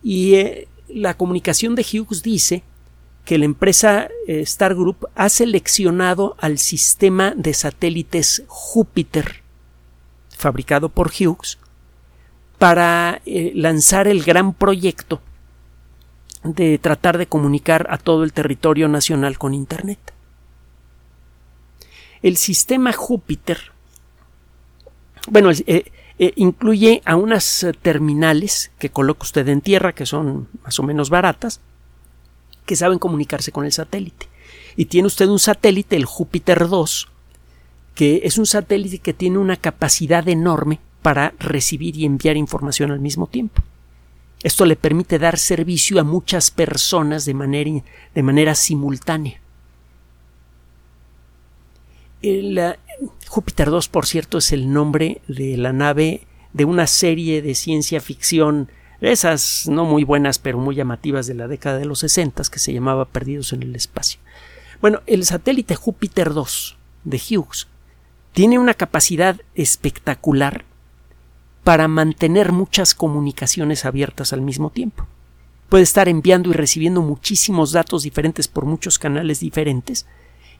Y 0.03 0.35
eh, 0.35 0.69
la 0.89 1.15
comunicación 1.15 1.75
de 1.75 1.83
Hughes 1.83 2.23
dice 2.23 2.63
que 3.29 3.37
la 3.37 3.45
empresa 3.45 4.09
eh, 4.27 4.41
Star 4.41 4.75
Group 4.75 5.07
ha 5.15 5.29
seleccionado 5.29 6.35
al 6.39 6.57
sistema 6.57 7.35
de 7.37 7.53
satélites 7.53 8.43
Júpiter 8.47 9.43
fabricado 10.31 10.89
por 10.89 11.09
Hughes 11.09 11.59
para 12.57 13.21
eh, 13.27 13.53
lanzar 13.55 14.09
el 14.09 14.25
gran 14.25 14.55
proyecto 14.55 15.21
de 16.43 16.79
tratar 16.79 17.19
de 17.19 17.27
comunicar 17.27 17.87
a 17.91 17.99
todo 17.99 18.25
el 18.25 18.33
territorio 18.33 18.89
nacional 18.89 19.37
con 19.37 19.53
Internet. 19.53 19.99
El 22.23 22.39
sistema 22.39 22.95
Júpiter, 22.95 23.73
bueno, 25.31 25.51
eh, 25.51 25.93
eh, 26.19 26.33
incluye 26.37 27.03
a 27.05 27.17
unas 27.17 27.67
terminales 27.83 28.71
que 28.79 28.89
coloca 28.89 29.25
usted 29.25 29.47
en 29.49 29.61
tierra, 29.61 29.93
que 29.93 30.07
son 30.07 30.49
más 30.65 30.79
o 30.79 30.83
menos 30.83 31.11
baratas, 31.11 31.61
que 32.69 32.77
saben 32.77 32.99
comunicarse 32.99 33.51
con 33.51 33.65
el 33.65 33.73
satélite. 33.73 34.29
Y 34.77 34.85
tiene 34.85 35.07
usted 35.07 35.27
un 35.27 35.39
satélite, 35.39 35.97
el 35.97 36.05
Júpiter 36.05 36.69
2, 36.69 37.09
que 37.95 38.21
es 38.25 38.37
un 38.37 38.47
satélite 38.47 38.99
que 38.99 39.15
tiene 39.15 39.39
una 39.39 39.57
capacidad 39.57 40.29
enorme 40.29 40.79
para 41.01 41.33
recibir 41.39 41.97
y 41.97 42.05
enviar 42.05 42.37
información 42.37 42.91
al 42.91 43.01
mismo 43.01 43.27
tiempo. 43.27 43.63
Esto 44.43 44.67
le 44.67 44.77
permite 44.77 45.19
dar 45.19 45.39
servicio 45.39 45.99
a 45.99 46.05
muchas 46.05 46.51
personas 46.51 47.25
de 47.25 47.35
manera, 47.35 47.83
de 48.15 48.23
manera 48.23 48.55
simultánea. 48.55 49.41
El, 52.21 52.77
Júpiter 53.29 53.71
2, 53.71 53.89
por 53.89 54.05
cierto, 54.05 54.39
es 54.39 54.53
el 54.53 54.71
nombre 54.71 55.23
de 55.27 55.57
la 55.57 55.73
nave 55.73 56.27
de 56.53 56.67
una 56.67 56.87
serie 56.87 57.41
de 57.41 57.55
ciencia 57.55 58.01
ficción, 58.01 58.71
esas 59.01 59.69
no 59.69 59.85
muy 59.85 60.05
buenas 60.05 60.39
pero 60.39 60.59
muy 60.59 60.75
llamativas 60.75 61.27
de 61.27 61.35
la 61.35 61.49
década 61.49 61.79
de 61.79 61.85
los 61.85 62.01
60 62.01 62.43
que 62.51 62.59
se 62.59 62.73
llamaba 62.73 63.07
Perdidos 63.07 63.53
en 63.53 63.63
el 63.63 63.77
Espacio. 63.77 64.21
Bueno, 64.81 65.01
el 65.07 65.25
satélite 65.25 65.75
Júpiter 65.75 66.33
2 66.35 66.77
de 67.05 67.17
Hughes 67.19 67.69
tiene 68.33 68.59
una 68.59 68.75
capacidad 68.75 69.41
espectacular 69.55 70.65
para 71.65 71.89
mantener 71.89 72.53
muchas 72.53 72.95
comunicaciones 72.95 73.85
abiertas 73.85 74.33
al 74.33 74.41
mismo 74.41 74.71
tiempo. 74.71 75.07
Puede 75.69 75.85
estar 75.85 76.09
enviando 76.09 76.51
y 76.51 76.55
recibiendo 76.55 77.03
muchísimos 77.03 77.73
datos 77.73 78.05
diferentes 78.05 78.49
por 78.49 78.65
muchos 78.65 78.99
canales 78.99 79.41
diferentes 79.41 80.07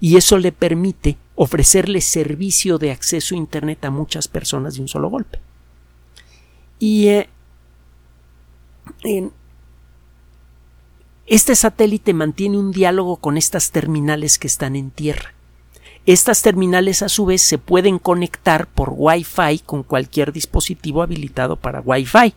y 0.01 0.17
eso 0.17 0.39
le 0.39 0.53
permite 0.53 1.17
ofrecerle 1.35 2.01
servicio 2.01 2.79
de 2.79 2.91
acceso 2.91 3.35
a 3.35 3.39
Internet 3.39 3.85
a 3.85 3.91
muchas 3.91 4.29
personas 4.29 4.75
de 4.75 4.83
un 4.83 4.89
solo 4.89 5.09
golpe. 5.09 5.41
Y 6.79 7.09
eh, 7.09 7.29
este 11.27 11.55
satélite 11.55 12.15
mantiene 12.15 12.59
un 12.59 12.73
diálogo 12.73 13.17
con 13.17 13.37
estas 13.37 13.71
terminales 13.71 14.39
que 14.39 14.47
están 14.47 14.77
en 14.77 14.91
tierra. 14.91 15.35
Estas 16.07 16.41
terminales 16.41 17.03
a 17.03 17.11
su 17.11 17.27
vez 17.27 17.43
se 17.43 17.59
pueden 17.59 17.99
conectar 17.99 18.67
por 18.67 18.95
Wi-Fi 18.97 19.59
con 19.67 19.83
cualquier 19.83 20.33
dispositivo 20.33 21.03
habilitado 21.03 21.57
para 21.57 21.83
Wi-Fi. 21.83 22.35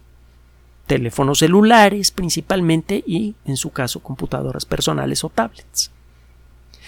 Teléfonos 0.87 1.39
celulares 1.39 2.11
principalmente 2.11 3.01
y, 3.07 3.35
en 3.45 3.55
su 3.55 3.69
caso, 3.69 4.01
computadoras 4.01 4.65
personales 4.65 5.23
o 5.23 5.29
tablets. 5.29 5.89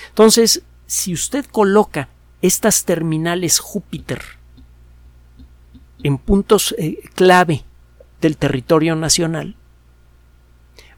Entonces, 0.09 0.63
si 0.86 1.13
usted 1.13 1.45
coloca 1.45 2.09
estas 2.41 2.83
terminales 2.83 3.59
Júpiter 3.59 4.21
en 6.03 6.17
puntos 6.17 6.75
eh, 6.77 6.99
clave 7.15 7.63
del 8.19 8.36
territorio 8.36 8.97
nacional, 8.97 9.55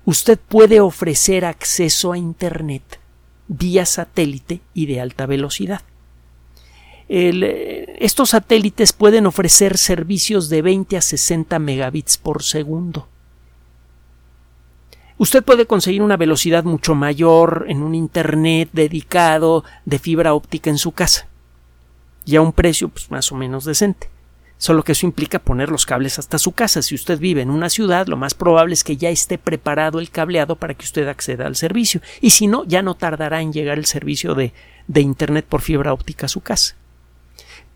usted 0.06 0.39
puede 0.39 0.80
ofrecer 0.80 1.46
acceso 1.46 2.12
a 2.12 2.18
Internet 2.18 3.00
vía 3.48 3.86
satélite 3.86 4.62
y 4.74 4.86
de 4.86 5.02
alta 5.02 5.26
velocidad. 5.26 5.82
Eh, 7.08 7.98
estos 8.00 8.30
satélites 8.32 8.94
pueden 8.94 9.28
ofrecer 9.28 9.78
servicios 9.78 10.50
de 10.50 10.62
20 10.62 10.98
a 10.98 11.02
60 11.02 11.60
megabits 11.60 12.18
por 12.18 12.44
segundo. 12.44 13.08
Usted 15.18 15.44
puede 15.44 15.65
conseguir 15.65 16.02
una 16.02 16.18
velocidad 16.18 16.63
mucho 16.63 16.94
mayor 16.94 17.65
en 17.70 17.84
un 17.84 17.96
Internet 17.96 18.70
dedicado 18.74 19.63
de 19.86 20.00
fibra 20.00 20.34
óptica 20.34 20.70
en 20.70 20.78
su 20.78 20.91
casa 20.91 21.28
y 22.26 22.36
a 22.36 22.41
un 22.41 22.52
precio 22.52 22.89
pues, 22.89 23.10
más 23.12 23.32
o 23.32 23.36
menos 23.36 23.65
decente 23.65 24.10
solo 24.58 24.84
que 24.84 24.94
eso 24.94 25.06
implica 25.06 25.39
poner 25.39 25.70
los 25.70 25.86
cables 25.86 26.20
hasta 26.20 26.38
su 26.38 26.52
casa. 26.52 26.82
Si 26.82 26.96
usted 26.96 27.20
vive 27.20 27.41
en 27.41 27.50
una 27.50 27.70
ciudad, 27.70 28.08
lo 28.08 28.18
más 28.18 28.34
probable 28.34 28.74
es 28.74 28.84
que 28.84 28.98
ya 28.98 29.10
esté 29.10 29.38
preparado 29.38 30.00
el 30.00 30.10
cableado 30.10 30.56
para 30.56 30.74
que 30.74 30.86
usted 30.86 31.08
acceda 31.08 31.46
al 31.46 31.56
servicio, 31.56 32.02
y 32.22 32.32
si 32.32 32.48
no, 32.48 32.63
ya 32.65 32.82
no 32.82 32.96
tardará 32.96 33.41
en 33.41 33.54
llegar 33.54 33.78
el 33.78 33.86
servicio 33.86 34.36
de, 34.36 34.54
de 34.88 35.02
Internet 35.02 35.46
por 35.48 35.62
fibra 35.62 35.94
óptica 35.94 36.26
a 36.26 36.30
su 36.30 36.41
casa. 36.41 36.76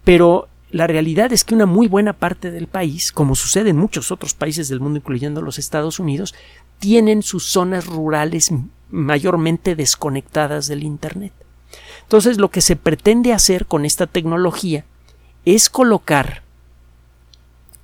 Pero 0.03 0.47
la 0.71 0.87
realidad 0.87 1.33
es 1.33 1.43
que 1.43 1.55
una 1.55 1.65
muy 1.65 1.87
buena 1.87 2.13
parte 2.13 2.51
del 2.51 2.67
país, 2.67 3.11
como 3.11 3.35
sucede 3.35 3.71
en 3.71 3.77
muchos 3.77 4.11
otros 4.11 4.33
países 4.33 4.69
del 4.69 4.79
mundo, 4.79 4.97
incluyendo 4.97 5.41
los 5.41 5.57
Estados 5.57 5.99
Unidos, 5.99 6.35
tienen 6.77 7.23
sus 7.23 7.45
zonas 7.45 7.87
rurales 7.87 8.51
mayormente 8.91 9.75
desconectadas 9.75 10.67
del 10.67 10.83
Internet. 10.83 11.33
Entonces, 12.03 12.37
lo 12.37 12.49
que 12.49 12.61
se 12.61 12.75
pretende 12.75 13.33
hacer 13.33 13.65
con 13.65 13.85
esta 13.85 14.07
tecnología 14.07 14.85
es 15.45 15.69
colocar 15.69 16.43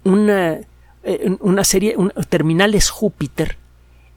una, 0.06 0.62
eh, 1.04 1.36
una 1.42 1.64
serie, 1.66 1.96
de 1.98 2.24
terminales 2.30 2.90
Júpiter, 2.90 3.58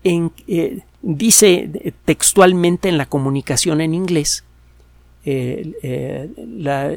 eh, 0.05 0.81
dice 1.03 1.95
textualmente 2.05 2.89
en 2.89 2.99
la 2.99 3.07
comunicación 3.07 3.81
en 3.81 3.95
inglés, 3.95 4.45
eh, 5.25 6.31
la, 6.37 6.95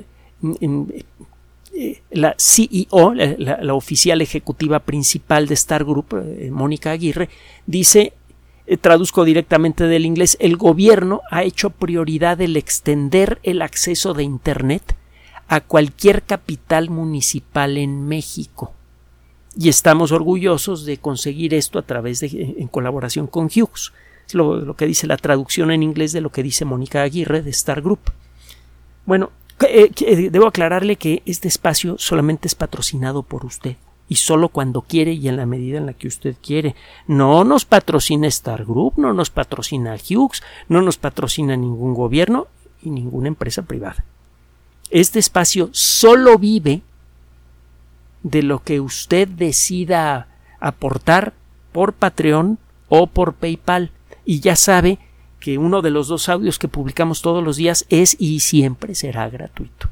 la 2.12 2.36
CEO, 2.38 3.14
la, 3.14 3.74
oficial 3.74 4.22
ejecutiva 4.22 4.80
principal 4.80 5.48
de 5.48 5.56
Star 5.56 5.84
Group, 5.84 6.14
Mónica 6.52 6.92
Aguirre, 6.92 7.30
dice, 7.66 8.14
traduzco 8.82 9.26
directamente 9.26 9.86
del 9.88 10.06
inglés, 10.06 10.38
el 10.40 10.58
gobierno 10.58 11.22
ha 11.32 11.44
hecho 11.44 11.72
prioridad 11.72 12.40
el 12.42 12.56
extender 12.56 13.40
el 13.44 13.62
acceso 13.62 14.14
de 14.14 14.24
Internet 14.24 14.96
a 15.48 15.60
cualquier 15.60 16.24
capital 16.24 16.90
municipal 16.90 17.78
en 17.78 18.08
México. 18.08 18.74
Y 19.58 19.70
estamos 19.70 20.12
orgullosos 20.12 20.86
de 20.86 20.98
conseguir 20.98 21.54
esto 21.54 21.78
a 21.80 21.82
través 21.82 22.20
de, 22.22 22.56
en 22.58 22.68
colaboración 22.68 23.28
con 23.28 23.46
Hughes. 23.46 23.92
Es 24.28 24.34
lo, 24.34 24.76
que 24.76 24.86
dice 24.86 25.08
la 25.08 25.18
traducción 25.18 25.72
en 25.72 25.84
inglés 25.84 26.14
de 26.14 26.22
lo 26.22 26.32
que 26.32 26.44
dice 26.44 26.64
Mónica 26.64 27.02
Aguirre 27.02 27.42
de 27.42 27.50
Star 27.50 27.82
Group. 27.82 28.12
Bueno, 29.06 29.32
eh, 29.68 29.92
eh, 30.00 30.30
debo 30.32 30.48
aclararle 30.48 30.96
que 30.96 31.22
este 31.26 31.48
espacio 31.48 31.96
solamente 31.98 32.48
es 32.48 32.56
patrocinado 32.56 33.24
por 33.24 33.46
usted 33.46 33.76
y 34.12 34.16
solo 34.16 34.50
cuando 34.50 34.82
quiere 34.82 35.14
y 35.14 35.30
en 35.30 35.38
la 35.38 35.46
medida 35.46 35.78
en 35.78 35.86
la 35.86 35.94
que 35.94 36.10
usted 36.10 36.36
quiere. 36.42 36.76
No 37.08 37.44
nos 37.44 37.64
patrocina 37.64 38.28
Star 38.28 38.66
Group, 38.66 38.96
no 38.98 39.14
nos 39.14 39.30
patrocina 39.30 39.96
Hughes, 39.96 40.44
no 40.68 40.82
nos 40.82 40.98
patrocina 40.98 41.56
ningún 41.56 41.94
gobierno 41.94 42.48
y 42.82 42.90
ninguna 42.90 43.30
empresa 43.30 43.62
privada. 43.62 44.04
Este 44.90 45.20
espacio 45.20 45.70
solo 45.72 46.38
vive 46.38 46.82
de 48.24 48.44
lo 48.44 48.60
que 48.60 48.80
usted 48.80 49.28
decida 49.28 50.28
aportar 50.60 51.34
por 51.72 51.94
Patreon 51.94 52.60
o 52.90 53.08
por 53.08 53.34
PayPal. 53.34 53.92
Y 54.26 54.40
ya 54.40 54.56
sabe 54.56 55.00
que 55.40 55.58
uno 55.58 55.82
de 55.82 55.90
los 55.90 56.08
dos 56.08 56.30
audios 56.30 56.60
que 56.60 56.68
publicamos 56.68 57.22
todos 57.22 57.44
los 57.44 57.58
días 57.58 57.86
es 57.90 58.16
y 58.20 58.42
siempre 58.42 58.96
será 58.96 59.30
gratuito. 59.30 59.90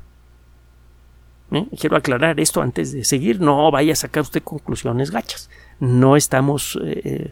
¿Eh? 1.52 1.66
Quiero 1.80 1.98
aclarar 1.98 2.40
esto 2.40 2.62
antes 2.62 2.92
de 2.92 3.04
seguir. 3.04 3.42
No 3.42 3.72
vaya 3.72 3.94
a 3.94 3.96
sacar 3.96 4.22
usted 4.22 4.44
conclusiones 4.44 5.10
gachas. 5.10 5.50
No 5.80 6.16
estamos 6.16 6.78
eh, 6.84 7.32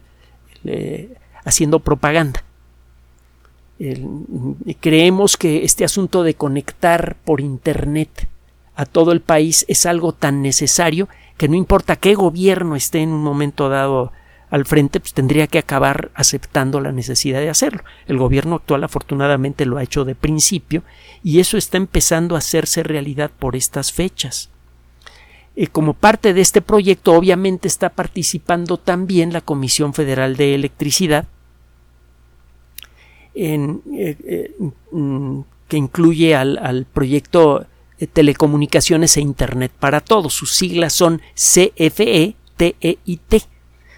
eh, 0.65 1.13
haciendo 1.43 1.79
propaganda 1.79 2.43
creemos 4.79 5.37
que 5.37 5.63
este 5.63 5.85
asunto 5.85 6.23
de 6.23 6.33
conectar 6.33 7.15
por 7.23 7.41
Internet 7.41 8.27
a 8.77 8.85
todo 8.85 9.11
el 9.11 9.21
país 9.21 9.65
es 9.67 9.85
algo 9.85 10.13
tan 10.13 10.41
necesario 10.41 11.09
que 11.37 11.49
no 11.49 11.55
importa 11.55 11.95
qué 11.95 12.15
gobierno 12.15 12.75
esté 12.75 12.99
en 12.99 13.09
un 13.09 13.23
momento 13.23 13.69
dado 13.69 14.13
al 14.49 14.65
frente, 14.65 14.99
pues 14.99 15.13
tendría 15.13 15.47
que 15.47 15.59
acabar 15.59 16.09
aceptando 16.13 16.79
la 16.79 16.93
necesidad 16.93 17.39
de 17.39 17.49
hacerlo. 17.49 17.83
El 18.07 18.17
gobierno 18.17 18.55
actual 18.55 18.83
afortunadamente 18.83 19.65
lo 19.65 19.77
ha 19.77 19.83
hecho 19.83 20.05
de 20.05 20.15
principio 20.15 20.83
y 21.21 21.39
eso 21.39 21.57
está 21.57 21.77
empezando 21.77 22.35
a 22.35 22.37
hacerse 22.37 22.83
realidad 22.83 23.29
por 23.37 23.55
estas 23.55 23.91
fechas. 23.91 24.49
Eh, 25.55 25.67
como 25.67 25.95
parte 25.95 26.33
de 26.33 26.41
este 26.41 26.61
proyecto, 26.61 27.13
obviamente 27.13 27.67
está 27.67 27.89
participando 27.89 28.77
también 28.77 29.33
la 29.33 29.41
Comisión 29.41 29.93
Federal 29.93 30.37
de 30.37 30.53
Electricidad, 30.53 31.25
eh, 33.33 33.75
eh, 33.93 34.51
mm, 34.91 35.39
que 35.67 35.77
incluye 35.77 36.35
al, 36.35 36.85
proyecto 36.93 37.65
Telecomunicaciones 38.05 39.17
e 39.17 39.21
Internet 39.21 39.71
para 39.79 40.01
Todos. 40.01 40.33
Sus 40.33 40.51
siglas 40.51 40.93
son 40.93 41.21
CFE, 41.33 42.35
TEIT. 42.57 43.43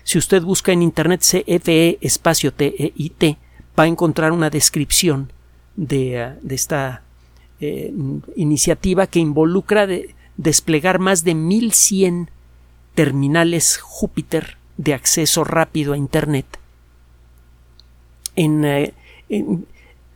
Si 0.04 0.18
usted 0.18 0.42
busca 0.42 0.72
en 0.72 0.82
Internet 0.82 1.22
CFE 1.22 1.98
espacio 2.02 2.54
TEIT, 2.54 3.38
va 3.78 3.84
a 3.84 3.88
encontrar 3.88 4.32
una 4.32 4.50
descripción 4.50 5.32
de, 5.76 6.22
ah, 6.22 6.38
esta 6.50 7.04
eh, 7.60 7.94
iniciativa 8.36 9.08
que 9.08 9.20
involucra 9.20 9.86
de 9.88 10.16
desplegar 10.38 11.00
más 11.00 11.24
de 11.24 11.36
1100 11.36 12.32
terminales 12.96 13.78
Júpiter 13.78 14.58
de 14.78 14.94
acceso 14.94 15.44
rápido 15.44 15.94
a 15.94 15.98
Internet 15.98 16.46
en 18.36 18.64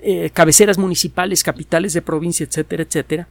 eh, 0.05 0.29
cabeceras 0.33 0.77
municipales, 0.77 1.43
capitales 1.43 1.93
de 1.93 2.01
provincia, 2.01 2.45
etcétera, 2.45 2.83
etcétera, 2.83 3.27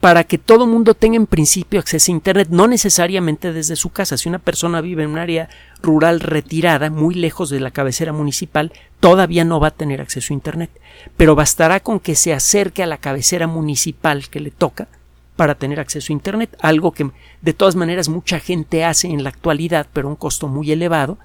para 0.00 0.24
que 0.24 0.38
todo 0.38 0.66
mundo 0.66 0.94
tenga 0.94 1.16
en 1.16 1.26
principio 1.26 1.80
acceso 1.80 2.12
a 2.12 2.14
Internet, 2.14 2.48
no 2.50 2.68
necesariamente 2.68 3.52
desde 3.52 3.74
su 3.74 3.90
casa. 3.90 4.16
Si 4.16 4.28
una 4.28 4.38
persona 4.38 4.80
vive 4.80 5.02
en 5.02 5.10
un 5.10 5.18
área 5.18 5.48
rural 5.82 6.20
retirada, 6.20 6.88
muy 6.88 7.14
lejos 7.14 7.50
de 7.50 7.58
la 7.58 7.72
cabecera 7.72 8.12
municipal, 8.12 8.72
todavía 9.00 9.44
no 9.44 9.58
va 9.58 9.68
a 9.68 9.72
tener 9.72 10.00
acceso 10.00 10.32
a 10.32 10.34
Internet, 10.34 10.70
pero 11.16 11.34
bastará 11.34 11.80
con 11.80 11.98
que 11.98 12.14
se 12.14 12.32
acerque 12.32 12.82
a 12.84 12.86
la 12.86 12.98
cabecera 12.98 13.48
municipal 13.48 14.28
que 14.28 14.40
le 14.40 14.52
toca 14.52 14.86
para 15.34 15.56
tener 15.56 15.80
acceso 15.80 16.12
a 16.12 16.14
Internet, 16.14 16.56
algo 16.60 16.92
que 16.92 17.10
de 17.42 17.52
todas 17.52 17.74
maneras 17.74 18.08
mucha 18.08 18.38
gente 18.38 18.84
hace 18.84 19.08
en 19.08 19.24
la 19.24 19.30
actualidad, 19.30 19.88
pero 19.92 20.08
a 20.08 20.10
un 20.10 20.16
costo 20.16 20.46
muy 20.46 20.70
elevado, 20.70 21.18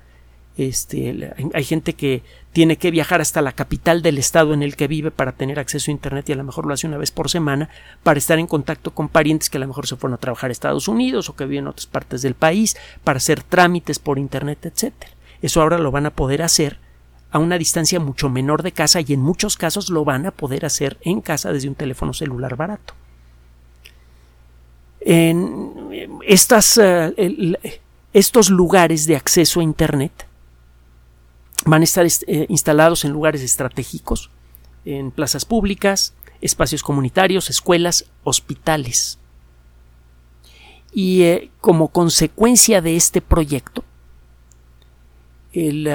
este, 0.57 1.31
hay 1.53 1.63
gente 1.63 1.93
que 1.93 2.21
tiene 2.53 2.77
que 2.77 2.91
viajar 2.91 3.19
hasta 3.19 3.41
la 3.41 3.51
capital 3.51 4.03
del 4.03 4.19
estado 4.19 4.53
en 4.53 4.61
el 4.61 4.75
que 4.75 4.87
vive 4.87 5.09
para 5.09 5.31
tener 5.31 5.59
acceso 5.59 5.89
a 5.89 5.93
Internet 5.93 6.29
y 6.29 6.33
a 6.33 6.35
lo 6.35 6.43
mejor 6.43 6.67
lo 6.67 6.73
hace 6.73 6.85
una 6.85 6.97
vez 6.97 7.09
por 7.09 7.29
semana 7.29 7.67
para 8.03 8.19
estar 8.19 8.37
en 8.37 8.45
contacto 8.45 8.91
con 8.91 9.09
parientes 9.09 9.49
que 9.49 9.57
a 9.57 9.59
lo 9.59 9.67
mejor 9.67 9.87
se 9.87 9.95
fueron 9.95 10.13
a 10.13 10.19
trabajar 10.19 10.51
a 10.51 10.53
Estados 10.53 10.87
Unidos 10.87 11.29
o 11.29 11.35
que 11.35 11.45
viven 11.45 11.65
en 11.65 11.69
otras 11.69 11.87
partes 11.87 12.21
del 12.21 12.35
país 12.35 12.77
para 13.03 13.17
hacer 13.17 13.41
trámites 13.41 13.97
por 13.97 14.19
Internet, 14.19 14.67
etc. 14.67 14.93
Eso 15.41 15.61
ahora 15.61 15.79
lo 15.79 15.89
van 15.89 16.05
a 16.05 16.11
poder 16.11 16.43
hacer 16.43 16.77
a 17.31 17.39
una 17.39 17.57
distancia 17.57 17.99
mucho 17.99 18.29
menor 18.29 18.61
de 18.61 18.71
casa 18.71 19.01
y 19.01 19.13
en 19.13 19.21
muchos 19.21 19.57
casos 19.57 19.89
lo 19.89 20.05
van 20.05 20.27
a 20.27 20.31
poder 20.31 20.63
hacer 20.63 20.99
en 21.01 21.21
casa 21.21 21.51
desde 21.51 21.67
un 21.67 21.75
teléfono 21.75 22.13
celular 22.13 22.55
barato. 22.55 22.93
En 24.99 26.19
estas, 26.25 26.77
eh, 26.77 27.59
estos 28.13 28.51
lugares 28.51 29.07
de 29.07 29.15
acceso 29.15 29.59
a 29.59 29.63
Internet 29.63 30.27
van 31.65 31.81
a 31.81 31.83
estar 31.83 32.05
eh, 32.05 32.45
instalados 32.49 33.05
en 33.05 33.11
lugares 33.11 33.41
estratégicos, 33.41 34.29
en 34.85 35.11
plazas 35.11 35.45
públicas, 35.45 36.13
espacios 36.41 36.83
comunitarios, 36.83 37.49
escuelas, 37.49 38.05
hospitales. 38.23 39.19
Y 40.93 41.23
eh, 41.23 41.51
como 41.61 41.87
consecuencia 41.87 42.81
de 42.81 42.95
este 42.95 43.21
proyecto, 43.21 43.83
el, 45.53 45.87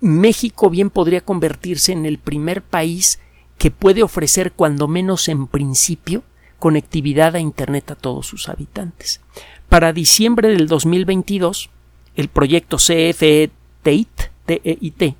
México 0.00 0.70
bien 0.70 0.90
podría 0.90 1.20
convertirse 1.20 1.92
en 1.92 2.06
el 2.06 2.18
primer 2.18 2.62
país 2.62 3.18
que 3.58 3.70
puede 3.70 4.02
ofrecer, 4.02 4.52
cuando 4.52 4.88
menos 4.88 5.28
en 5.28 5.46
principio, 5.46 6.22
conectividad 6.58 7.34
a 7.36 7.40
Internet 7.40 7.90
a 7.90 7.94
todos 7.94 8.26
sus 8.26 8.48
habitantes. 8.48 9.20
Para 9.68 9.92
diciembre 9.92 10.48
del 10.48 10.68
2022, 10.68 11.70
el 12.16 12.28
proyecto 12.28 12.78
CFE-TEIT 12.78 14.30
e 14.48 15.14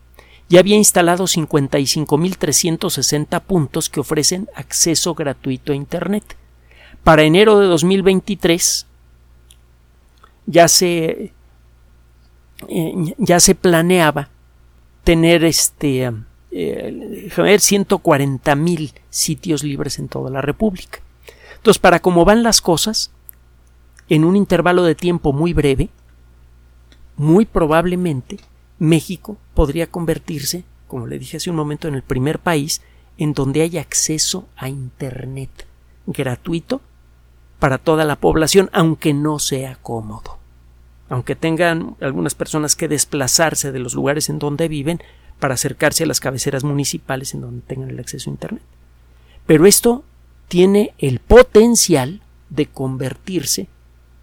ya 0.48 0.60
había 0.60 0.76
instalado 0.76 1.24
55.360 1.24 3.42
puntos 3.42 3.90
que 3.90 3.98
ofrecen 4.00 4.48
acceso 4.54 5.14
gratuito 5.14 5.72
a 5.72 5.76
Internet. 5.76 6.36
Para 7.02 7.24
enero 7.24 7.58
de 7.58 7.66
2023 7.66 8.86
ya 10.46 10.68
se, 10.68 11.32
eh, 12.68 13.14
ya 13.18 13.40
se 13.40 13.56
planeaba 13.56 14.28
tener 15.02 15.44
este 15.44 16.12
eh, 16.52 17.28
140.000 17.28 18.92
sitios 19.10 19.64
libres 19.64 19.98
en 19.98 20.06
toda 20.08 20.30
la 20.30 20.42
República. 20.42 21.00
Entonces, 21.56 21.80
para 21.80 22.00
cómo 22.00 22.24
van 22.24 22.44
las 22.44 22.60
cosas, 22.60 23.10
en 24.08 24.24
un 24.24 24.36
intervalo 24.36 24.84
de 24.84 24.94
tiempo 24.94 25.32
muy 25.32 25.52
breve, 25.52 25.88
muy 27.16 27.46
probablemente 27.46 28.38
México 28.78 29.38
podría 29.54 29.86
convertirse, 29.86 30.64
como 30.86 31.06
le 31.06 31.18
dije 31.18 31.38
hace 31.38 31.50
un 31.50 31.56
momento, 31.56 31.88
en 31.88 31.94
el 31.94 32.02
primer 32.02 32.38
país 32.38 32.82
en 33.18 33.32
donde 33.32 33.62
haya 33.62 33.80
acceso 33.80 34.46
a 34.56 34.68
Internet 34.68 35.50
gratuito 36.06 36.80
para 37.58 37.78
toda 37.78 38.04
la 38.04 38.16
población, 38.16 38.68
aunque 38.72 39.14
no 39.14 39.38
sea 39.38 39.76
cómodo. 39.76 40.38
Aunque 41.08 41.34
tengan 41.36 41.96
algunas 42.00 42.34
personas 42.34 42.76
que 42.76 42.88
desplazarse 42.88 43.72
de 43.72 43.78
los 43.78 43.94
lugares 43.94 44.28
en 44.28 44.38
donde 44.38 44.68
viven 44.68 45.00
para 45.38 45.54
acercarse 45.54 46.04
a 46.04 46.06
las 46.06 46.20
cabeceras 46.20 46.64
municipales 46.64 47.32
en 47.34 47.40
donde 47.40 47.62
tengan 47.62 47.90
el 47.90 48.00
acceso 48.00 48.28
a 48.28 48.32
Internet. 48.34 48.62
Pero 49.46 49.66
esto 49.66 50.04
tiene 50.48 50.92
el 50.98 51.20
potencial 51.20 52.20
de 52.50 52.66
convertirse 52.66 53.68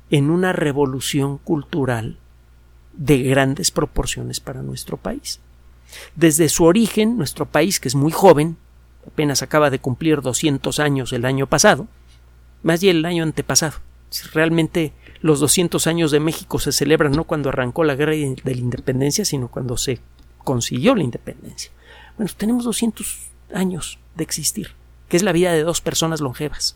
en 0.10 0.30
una 0.30 0.54
revolución 0.54 1.38
cultural 1.38 2.18
de 2.94 3.24
grandes 3.24 3.72
proporciones 3.72 4.40
para 4.40 4.62
nuestro 4.62 4.98
país. 4.98 5.40
Desde 6.16 6.50
su 6.50 6.64
origen, 6.64 7.18
nuestro 7.18 7.46
país, 7.46 7.80
que 7.80 7.88
es 7.88 7.96
muy 7.96 8.12
joven, 8.12 8.58
apenas 9.08 9.42
acaba 9.42 9.70
de 9.70 9.80
cumplir 9.80 10.22
200 10.22 10.80
años 10.80 11.14
el 11.14 11.26
año 11.26 11.48
pasado, 11.48 11.88
más 12.62 12.82
bien 12.82 12.98
el 12.98 13.06
año 13.06 13.24
antepasado. 13.24 13.78
Realmente 14.32 14.94
los 15.22 15.40
200 15.40 15.88
años 15.88 16.12
de 16.12 16.20
México 16.20 16.60
se 16.60 16.72
celebran 16.72 17.14
no 17.14 17.24
cuando 17.24 17.50
arrancó 17.50 17.84
la 17.84 17.96
guerra 17.96 18.14
de 18.14 18.42
la 18.44 18.52
independencia, 18.52 19.26
sino 19.26 19.48
cuando 19.48 19.76
se 19.78 20.00
consiguió 20.44 20.96
la 20.96 21.04
independencia. 21.04 21.72
Bueno, 22.18 22.32
tenemos 22.38 22.64
200 22.64 23.32
años 23.54 24.00
de 24.16 24.24
existir, 24.24 24.72
que 25.10 25.18
es 25.18 25.24
la 25.24 25.32
vida 25.32 25.52
de 25.52 25.64
dos 25.64 25.82
personas 25.82 26.22
longevas. 26.22 26.76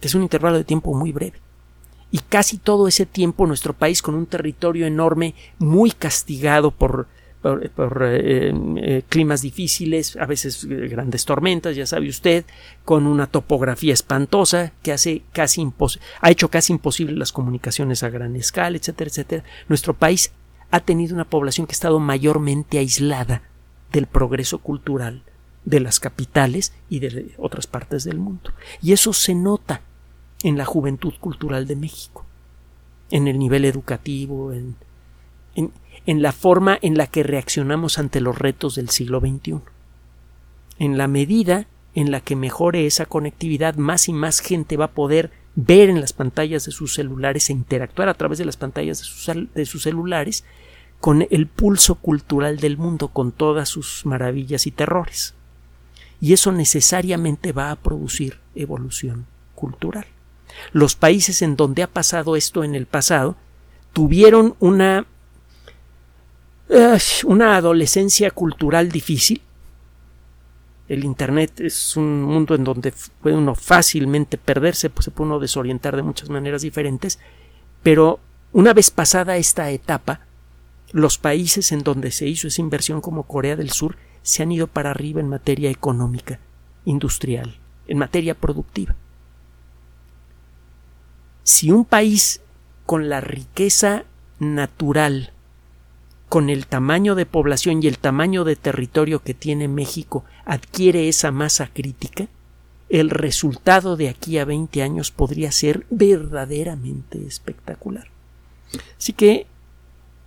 Es 0.00 0.14
un 0.14 0.22
intervalo 0.22 0.56
de 0.56 0.64
tiempo 0.64 0.94
muy 0.94 1.12
breve 1.12 1.40
y 2.10 2.18
casi 2.18 2.58
todo 2.58 2.88
ese 2.88 3.06
tiempo 3.06 3.46
nuestro 3.46 3.74
país 3.74 4.02
con 4.02 4.14
un 4.14 4.26
territorio 4.26 4.86
enorme, 4.86 5.34
muy 5.58 5.90
castigado 5.90 6.70
por, 6.70 7.06
por, 7.42 8.02
eh, 8.04 8.52
eh, 8.76 9.02
climas 9.08 9.42
difíciles, 9.42 10.16
a 10.16 10.26
veces 10.26 10.64
eh, 10.64 10.88
grandes 10.88 11.24
tormentas, 11.24 11.76
ya 11.76 11.86
sabe 11.86 12.08
usted, 12.08 12.44
con 12.84 13.06
una 13.06 13.26
topografía 13.26 13.92
espantosa 13.92 14.72
que 14.82 14.92
hace 14.92 15.22
casi 15.32 15.66
ha 16.20 16.30
hecho 16.30 16.48
casi 16.48 16.72
imposible 16.72 17.16
las 17.16 17.32
comunicaciones 17.32 18.02
a 18.02 18.10
gran 18.10 18.36
escala, 18.36 18.76
etcétera, 18.76 19.10
etcétera. 19.10 19.44
Nuestro 19.68 19.94
país 19.94 20.32
ha 20.70 20.80
tenido 20.80 21.14
una 21.14 21.24
población 21.24 21.66
que 21.66 21.72
ha 21.72 21.74
estado 21.74 21.98
mayormente 21.98 22.78
aislada 22.78 23.42
del 23.92 24.06
progreso 24.06 24.58
cultural 24.58 25.22
de 25.64 25.80
las 25.80 26.00
capitales 26.00 26.72
y 26.88 27.00
de 27.00 27.34
otras 27.36 27.66
partes 27.66 28.04
del 28.04 28.18
mundo. 28.18 28.52
Y 28.82 28.92
eso 28.92 29.12
se 29.12 29.34
nota 29.34 29.82
en 30.42 30.56
la 30.56 30.64
juventud 30.64 31.14
cultural 31.20 31.66
de 31.66 31.76
México, 31.76 32.24
en 33.10 33.28
el 33.28 33.38
nivel 33.38 33.64
educativo, 33.64 34.52
en, 34.52 34.76
en, 35.54 36.22
la 36.22 36.32
forma 36.32 36.78
en 36.80 36.96
la 36.96 37.06
que 37.06 37.22
reaccionamos 37.22 37.98
ante 37.98 38.20
los 38.20 38.38
retos 38.38 38.76
del 38.76 38.90
siglo 38.90 39.20
XXI. 39.20 39.60
En 40.78 40.96
la 40.96 41.08
medida 41.08 41.66
en 41.94 42.10
la 42.10 42.20
que 42.20 42.36
mejore 42.36 42.86
esa 42.86 43.06
conectividad, 43.06 43.74
más 43.74 44.08
y 44.08 44.12
más 44.12 44.40
gente 44.40 44.76
va 44.76 44.86
a 44.86 44.92
poder 44.92 45.32
ver 45.56 45.90
en 45.90 46.00
las 46.00 46.12
pantallas 46.12 46.64
de 46.66 46.72
sus 46.72 46.94
celulares 46.94 47.50
e 47.50 47.52
interactuar 47.52 48.08
a 48.08 48.14
través 48.14 48.38
de 48.38 48.44
las 48.44 48.56
pantallas 48.56 48.98
de 48.98 49.04
sus, 49.04 49.52
de 49.54 49.66
sus 49.66 49.82
celulares 49.82 50.44
con 51.00 51.26
el 51.30 51.46
pulso 51.46 51.96
cultural 51.96 52.58
del 52.58 52.76
mundo, 52.76 53.08
con 53.08 53.32
todas 53.32 53.68
sus 53.68 54.06
maravillas 54.06 54.66
y 54.66 54.70
terrores. 54.70 55.34
Y 56.20 56.32
eso 56.32 56.52
necesariamente 56.52 57.52
va 57.52 57.70
a 57.70 57.76
producir 57.76 58.38
evolución 58.54 59.26
cultural. 59.54 60.06
Los 60.72 60.94
países 60.94 61.42
en 61.42 61.56
donde 61.56 61.82
ha 61.82 61.88
pasado 61.88 62.36
esto 62.36 62.64
en 62.64 62.74
el 62.74 62.86
pasado 62.86 63.36
tuvieron 63.92 64.54
una 64.60 65.06
una 67.24 67.56
adolescencia 67.56 68.30
cultural 68.30 68.90
difícil. 68.90 69.40
El 70.88 71.04
Internet 71.04 71.60
es 71.60 71.96
un 71.96 72.22
mundo 72.22 72.54
en 72.54 72.64
donde 72.64 72.92
puede 73.20 73.36
uno 73.36 73.54
fácilmente 73.54 74.38
perderse, 74.38 74.90
pues 74.90 75.04
se 75.04 75.10
puede 75.10 75.30
uno 75.30 75.38
desorientar 75.38 75.96
de 75.96 76.02
muchas 76.02 76.30
maneras 76.30 76.62
diferentes, 76.62 77.18
pero 77.82 78.20
una 78.52 78.72
vez 78.72 78.90
pasada 78.90 79.36
esta 79.36 79.70
etapa, 79.70 80.20
los 80.92 81.18
países 81.18 81.72
en 81.72 81.82
donde 81.82 82.10
se 82.10 82.26
hizo 82.26 82.48
esa 82.48 82.62
inversión 82.62 83.00
como 83.00 83.24
Corea 83.24 83.56
del 83.56 83.70
Sur 83.70 83.96
se 84.22 84.42
han 84.42 84.52
ido 84.52 84.66
para 84.66 84.90
arriba 84.90 85.20
en 85.20 85.28
materia 85.28 85.70
económica, 85.70 86.38
industrial, 86.84 87.58
en 87.86 87.98
materia 87.98 88.34
productiva 88.34 88.94
si 91.48 91.70
un 91.70 91.86
país 91.86 92.42
con 92.84 93.08
la 93.08 93.22
riqueza 93.22 94.04
natural, 94.38 95.32
con 96.28 96.50
el 96.50 96.66
tamaño 96.66 97.14
de 97.14 97.24
población 97.24 97.82
y 97.82 97.86
el 97.86 97.98
tamaño 97.98 98.44
de 98.44 98.54
territorio 98.54 99.22
que 99.22 99.32
tiene 99.32 99.66
México 99.66 100.26
adquiere 100.44 101.08
esa 101.08 101.30
masa 101.32 101.70
crítica, 101.72 102.26
el 102.90 103.08
resultado 103.08 103.96
de 103.96 104.10
aquí 104.10 104.36
a 104.36 104.44
20 104.44 104.82
años 104.82 105.10
podría 105.10 105.50
ser 105.50 105.86
verdaderamente 105.88 107.26
espectacular. 107.26 108.08
Así 108.98 109.14
que 109.14 109.46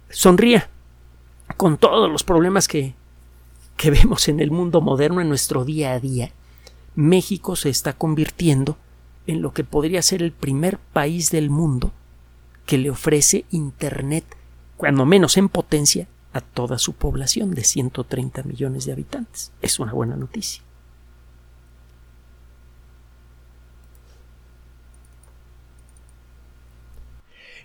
sonría 0.10 0.72
con 1.56 1.78
todos 1.78 2.10
los 2.10 2.24
problemas 2.24 2.68
que, 2.68 2.96
que 3.78 3.92
vemos 3.92 4.28
en 4.28 4.40
el 4.40 4.50
mundo 4.50 4.82
moderno 4.82 5.22
en 5.22 5.30
nuestro 5.30 5.66
día 5.66 5.92
a 5.92 6.00
día. 6.00 6.32
México 6.96 7.56
se 7.56 7.70
está 7.70 7.94
convirtiendo 7.94 8.76
en 9.32 9.42
lo 9.42 9.54
que 9.54 9.64
podría 9.64 10.02
ser 10.02 10.22
el 10.22 10.32
primer 10.32 10.78
país 10.78 11.32
del 11.32 11.50
mundo 11.50 11.94
que 12.66 12.78
le 12.78 12.90
ofrece 12.90 13.46
Internet, 13.52 14.26
cuando 14.78 15.06
menos 15.06 15.38
en 15.38 15.50
potencia, 15.50 16.08
a 16.34 16.42
toda 16.42 16.78
su 16.78 16.94
población 16.94 17.54
de 17.54 17.64
130 17.64 18.44
millones 18.44 18.86
de 18.86 18.92
habitantes. 18.94 19.52
Es 19.62 19.80
una 19.80 19.94
buena 19.94 20.16
noticia. 20.16 20.64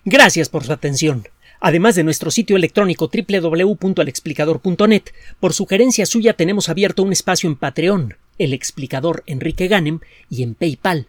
Gracias 0.04 0.48
por 0.48 0.64
su 0.64 0.72
atención. 0.72 1.26
Además 1.58 1.94
de 1.96 2.04
nuestro 2.04 2.30
sitio 2.30 2.56
electrónico 2.56 3.10
www.alexplicador.net, 3.12 5.02
por 5.40 5.52
sugerencia 5.52 6.06
suya 6.06 6.34
tenemos 6.34 6.68
abierto 6.68 7.02
un 7.02 7.12
espacio 7.12 7.48
en 7.48 7.56
Patreon, 7.56 8.14
el 8.38 8.52
explicador 8.52 9.24
Enrique 9.26 9.66
Ganem, 9.66 10.00
y 10.28 10.42
en 10.42 10.54
PayPal, 10.54 11.08